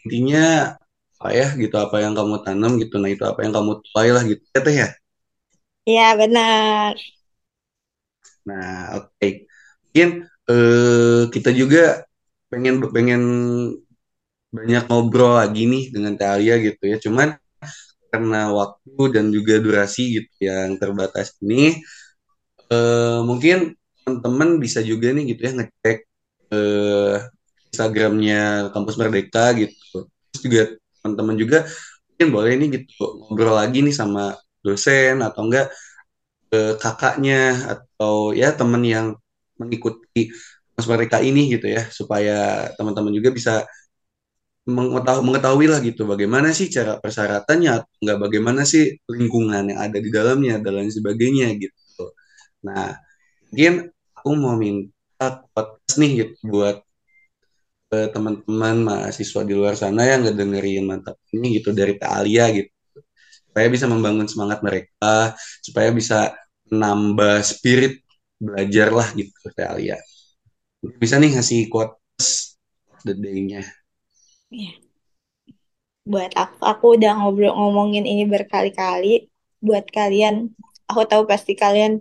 [0.09, 0.41] intinya
[1.21, 2.95] apa ya gitu apa yang kamu tanam gitu.
[3.03, 4.43] Nah, itu apa yang kamu tuai lah gitu.
[4.57, 4.89] Ya, Teh, ya.
[5.87, 6.97] Ya benar.
[8.49, 9.29] Nah, oke.
[9.85, 10.09] mungkin
[10.51, 11.79] eh, kita juga
[12.51, 13.23] pengen pengen
[14.57, 16.97] banyak ngobrol lagi nih dengan Teh Alia gitu ya.
[17.05, 17.29] Cuman
[18.13, 21.79] karena waktu dan juga durasi gitu yang terbatas ini,
[22.73, 23.57] eh, mungkin
[24.05, 25.97] teman-teman bisa juga nih gitu ya ngecek
[26.55, 27.15] eh,
[27.79, 30.11] Instagramnya Kampus Merdeka gitu.
[30.35, 30.63] Terus juga
[30.99, 31.59] teman-teman juga
[32.11, 34.35] mungkin boleh nih gitu ngobrol lagi nih sama
[34.67, 35.71] dosen atau enggak
[36.51, 37.39] eh, kakaknya
[37.79, 39.07] atau ya teman yang
[39.63, 40.35] mengikuti
[40.75, 43.63] Kampus Merdeka ini gitu ya supaya teman-teman juga bisa
[44.69, 49.99] mengetahui, mengetahui lah gitu bagaimana sih cara persyaratannya atau enggak bagaimana sih lingkungan yang ada
[50.03, 52.05] di dalamnya dan lain sebagainya gitu.
[52.67, 52.99] Nah,
[53.49, 56.77] mungkin aku mau minta podcast nih gitu buat
[57.95, 62.73] eh, teman-teman mahasiswa di luar sana yang ngedengerin mantap ini gitu dari Kak Alia gitu
[63.49, 65.35] supaya bisa membangun semangat mereka
[65.65, 66.37] supaya bisa
[66.69, 68.05] menambah spirit
[68.39, 69.99] belajar lah gitu Kak Alia.
[70.79, 72.55] Bisa nih ngasih quotes
[73.03, 73.67] the day-nya.
[74.49, 74.73] Ya,
[76.07, 79.29] buat aku, aku udah ngobrol ngomongin ini berkali-kali.
[79.59, 80.55] Buat kalian,
[80.87, 81.99] aku tahu pasti kalian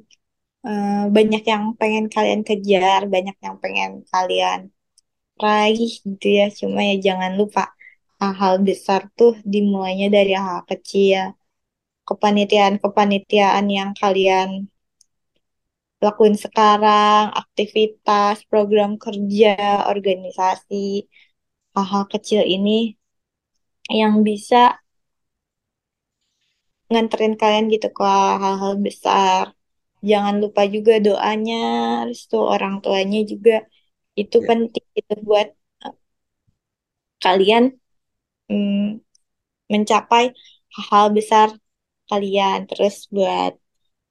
[0.67, 4.69] eh, banyak yang pengen kalian kejar, banyak yang pengen kalian
[5.45, 6.45] raih gitu ya.
[6.59, 7.61] Cuma ya jangan lupa
[8.21, 11.21] hal-hal besar tuh dimulainya dari hal kecil.
[12.07, 14.49] Kepanitiaan-kepanitiaan yang kalian
[16.05, 19.51] lakuin sekarang, aktivitas, program kerja,
[19.91, 21.09] organisasi,
[21.75, 22.95] hal-hal kecil ini
[23.99, 24.77] yang bisa
[26.91, 28.03] nganterin kalian gitu ke
[28.43, 29.43] hal-hal besar.
[30.09, 31.55] Jangan lupa juga doanya,
[32.09, 33.51] restu orang tuanya juga
[34.21, 35.47] itu Ya, penting itu buat
[35.85, 35.93] eh,
[37.23, 37.63] kalian
[38.51, 39.01] mm,
[39.73, 40.25] mencapai
[40.89, 41.49] hal besar
[42.11, 42.59] kalian.
[42.69, 43.53] Terus buat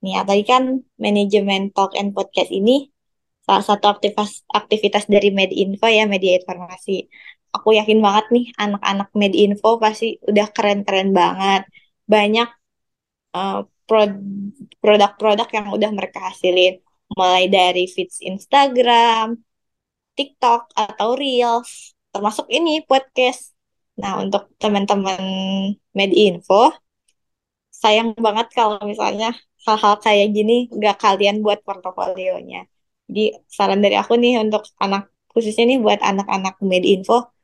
[0.02, 0.64] nih, ya, tadi kan
[1.04, 2.72] manajemen talk and podcast ini
[3.46, 4.30] salah satu aktivitas
[4.60, 6.92] aktivitas dari Medinfo ya, media informasi.
[7.56, 11.62] Aku yakin banget nih anak-anak Medinfo pasti udah keren-keren banget.
[12.14, 12.48] Banyak
[13.86, 14.22] pro-
[14.82, 16.82] produk-produk yang udah mereka hasilin.
[17.16, 19.38] Mulai dari feeds Instagram,
[20.16, 21.94] TikTok, atau Reels.
[22.12, 23.52] Termasuk ini podcast.
[24.00, 25.20] Nah, untuk teman-teman
[25.96, 26.72] Medinfo,
[27.72, 29.36] sayang banget kalau misalnya
[29.66, 32.64] hal-hal kayak gini gak kalian buat portofolionya.
[33.06, 37.36] Jadi saran dari aku nih untuk anak khususnya nih buat anak-anak Medinfo,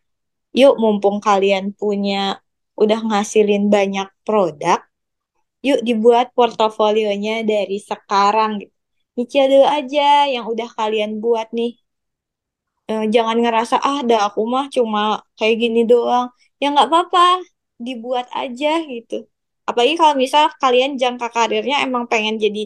[0.57, 2.41] yuk mumpung kalian punya
[2.73, 4.81] udah ngasilin banyak produk,
[5.61, 8.75] yuk dibuat portofolionya dari sekarang gitu.
[9.13, 11.77] Nyicil dulu aja yang udah kalian buat nih.
[12.91, 15.01] Eh, jangan ngerasa ah dah aku mah cuma
[15.39, 16.27] kayak gini doang.
[16.61, 17.21] Ya nggak apa-apa,
[17.87, 19.15] dibuat aja gitu.
[19.69, 22.61] Apalagi kalau misal kalian jangka karirnya emang pengen jadi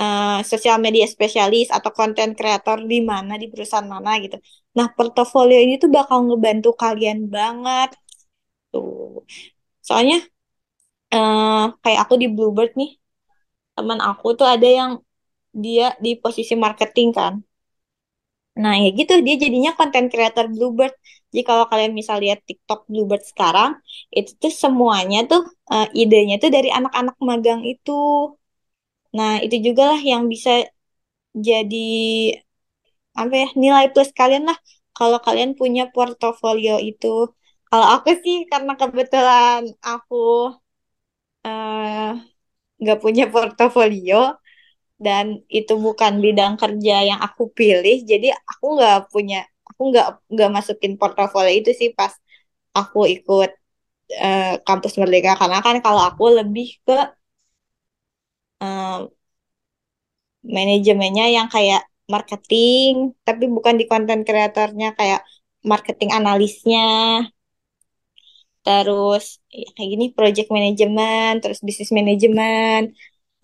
[0.00, 4.36] eh, sosial media spesialis atau konten kreator di mana di perusahaan mana gitu.
[4.76, 7.88] Nah, portofolio ini tuh bakal ngebantu kalian banget
[8.72, 9.24] tuh.
[9.88, 10.16] Soalnya
[11.14, 12.90] eh, kayak aku di Bluebird nih,
[13.76, 14.92] teman aku tuh ada yang
[15.64, 17.34] dia di posisi marketing kan.
[18.62, 20.94] Nah, ya gitu, dia jadinya konten creator Bluebird.
[21.30, 23.70] Jadi kalau kalian misal lihat TikTok Bluebird sekarang,
[24.18, 25.40] itu tuh semuanya tuh
[25.72, 27.92] eh, idenya tuh dari anak-anak magang itu.
[29.16, 30.50] Nah, itu juga lah yang bisa
[31.46, 31.76] jadi
[33.20, 34.58] apa ya nilai plus kalian lah
[34.96, 37.06] kalau kalian punya portofolio itu.
[37.68, 40.14] Kalau aku sih karena kebetulan aku
[42.82, 44.16] nggak punya portofolio,
[45.04, 45.26] dan
[45.58, 49.36] itu bukan bidang kerja yang aku pilih jadi aku nggak punya
[49.68, 52.12] aku nggak nggak masukin portofolio itu sih pas
[52.78, 53.50] aku ikut
[54.24, 55.32] eh, kampus Merdeka.
[55.40, 56.94] Karena kan kalau aku lebih ke
[58.60, 59.08] eh,
[60.56, 61.82] manajemennya yang kayak
[62.14, 62.92] marketing
[63.26, 65.20] tapi bukan di konten kreatornya kayak
[65.70, 66.80] marketing analisnya.
[68.66, 69.24] Terus
[69.60, 72.80] ya kayak gini project management terus bisnis manajemen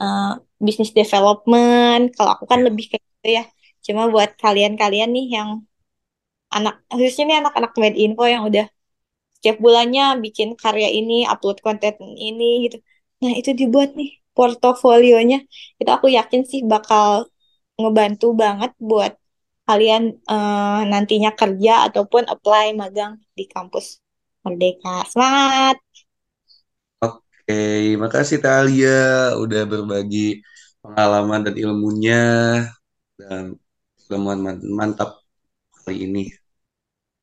[0.03, 0.25] eh,
[0.67, 2.03] bisnis development.
[2.17, 3.43] Kalau aku kan lebih kayak gitu ya.
[3.87, 5.49] Cuma buat kalian-kalian nih yang
[6.57, 8.67] anak khususnya nih anak-anak med info yang udah
[9.37, 11.95] setiap bulannya bikin karya ini upload konten
[12.29, 12.77] ini gitu.
[13.23, 15.39] Nah itu dibuat nih portofolionya.
[15.81, 17.09] Itu aku yakin sih bakal
[17.81, 19.13] ngebantu banget buat
[19.69, 23.87] kalian eh, nantinya kerja ataupun apply magang di kampus
[24.45, 24.91] Merdeka.
[25.13, 25.77] Semangat
[27.43, 27.55] Oke,
[28.03, 28.91] makasih Talia
[29.43, 30.19] udah berbagi
[30.83, 32.15] pengalaman dan ilmunya
[33.19, 33.45] dan
[34.11, 35.11] ilmuwan man- mantap
[35.85, 36.23] kali ini.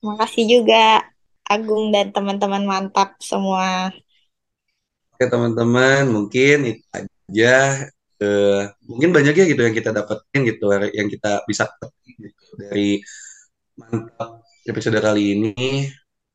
[0.08, 0.78] makasih juga
[1.54, 3.90] Agung dan teman-teman mantap semua
[5.14, 7.54] Oke teman-teman, mungkin itu aja
[8.24, 10.64] eh, mungkin banyak ya gitu yang kita dapetin gitu,
[11.00, 11.64] yang kita bisa
[12.20, 13.04] gitu dari
[13.80, 14.30] mantap
[14.70, 15.52] episode kali ini.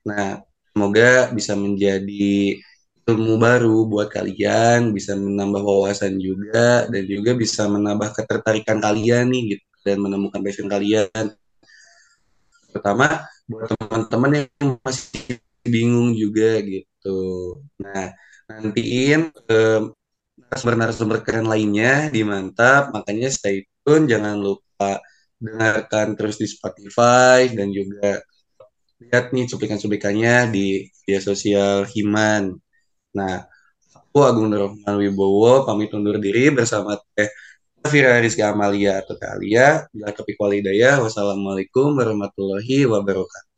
[0.08, 0.40] Nah,
[0.72, 2.58] semoga bisa menjadi
[3.04, 9.56] ilmu baru buat kalian, bisa menambah wawasan juga, dan juga bisa menambah ketertarikan kalian nih
[9.56, 11.36] gitu, dan menemukan passion kalian.
[12.72, 17.20] Terutama buat teman-teman yang masih bingung juga gitu.
[17.76, 18.16] Nah,
[18.48, 19.92] nantiin um,
[20.34, 25.04] narasumber-narasumber keren lainnya di Mantap, makanya stay tune, jangan lupa
[25.36, 28.24] dengarkan terus di Spotify dan juga
[28.96, 32.63] lihat nih cuplikan-cuplikannya di media sosial Himan.
[33.18, 33.46] Nah,
[33.96, 37.30] aku Agung Nurrahman Wibowo pamit undur diri bersama Teh
[37.92, 39.14] Fira Rizka Amalia atau.
[39.92, 43.52] Bila topik walidaya, wassalamualaikum warahmatullahi wabarakatuh.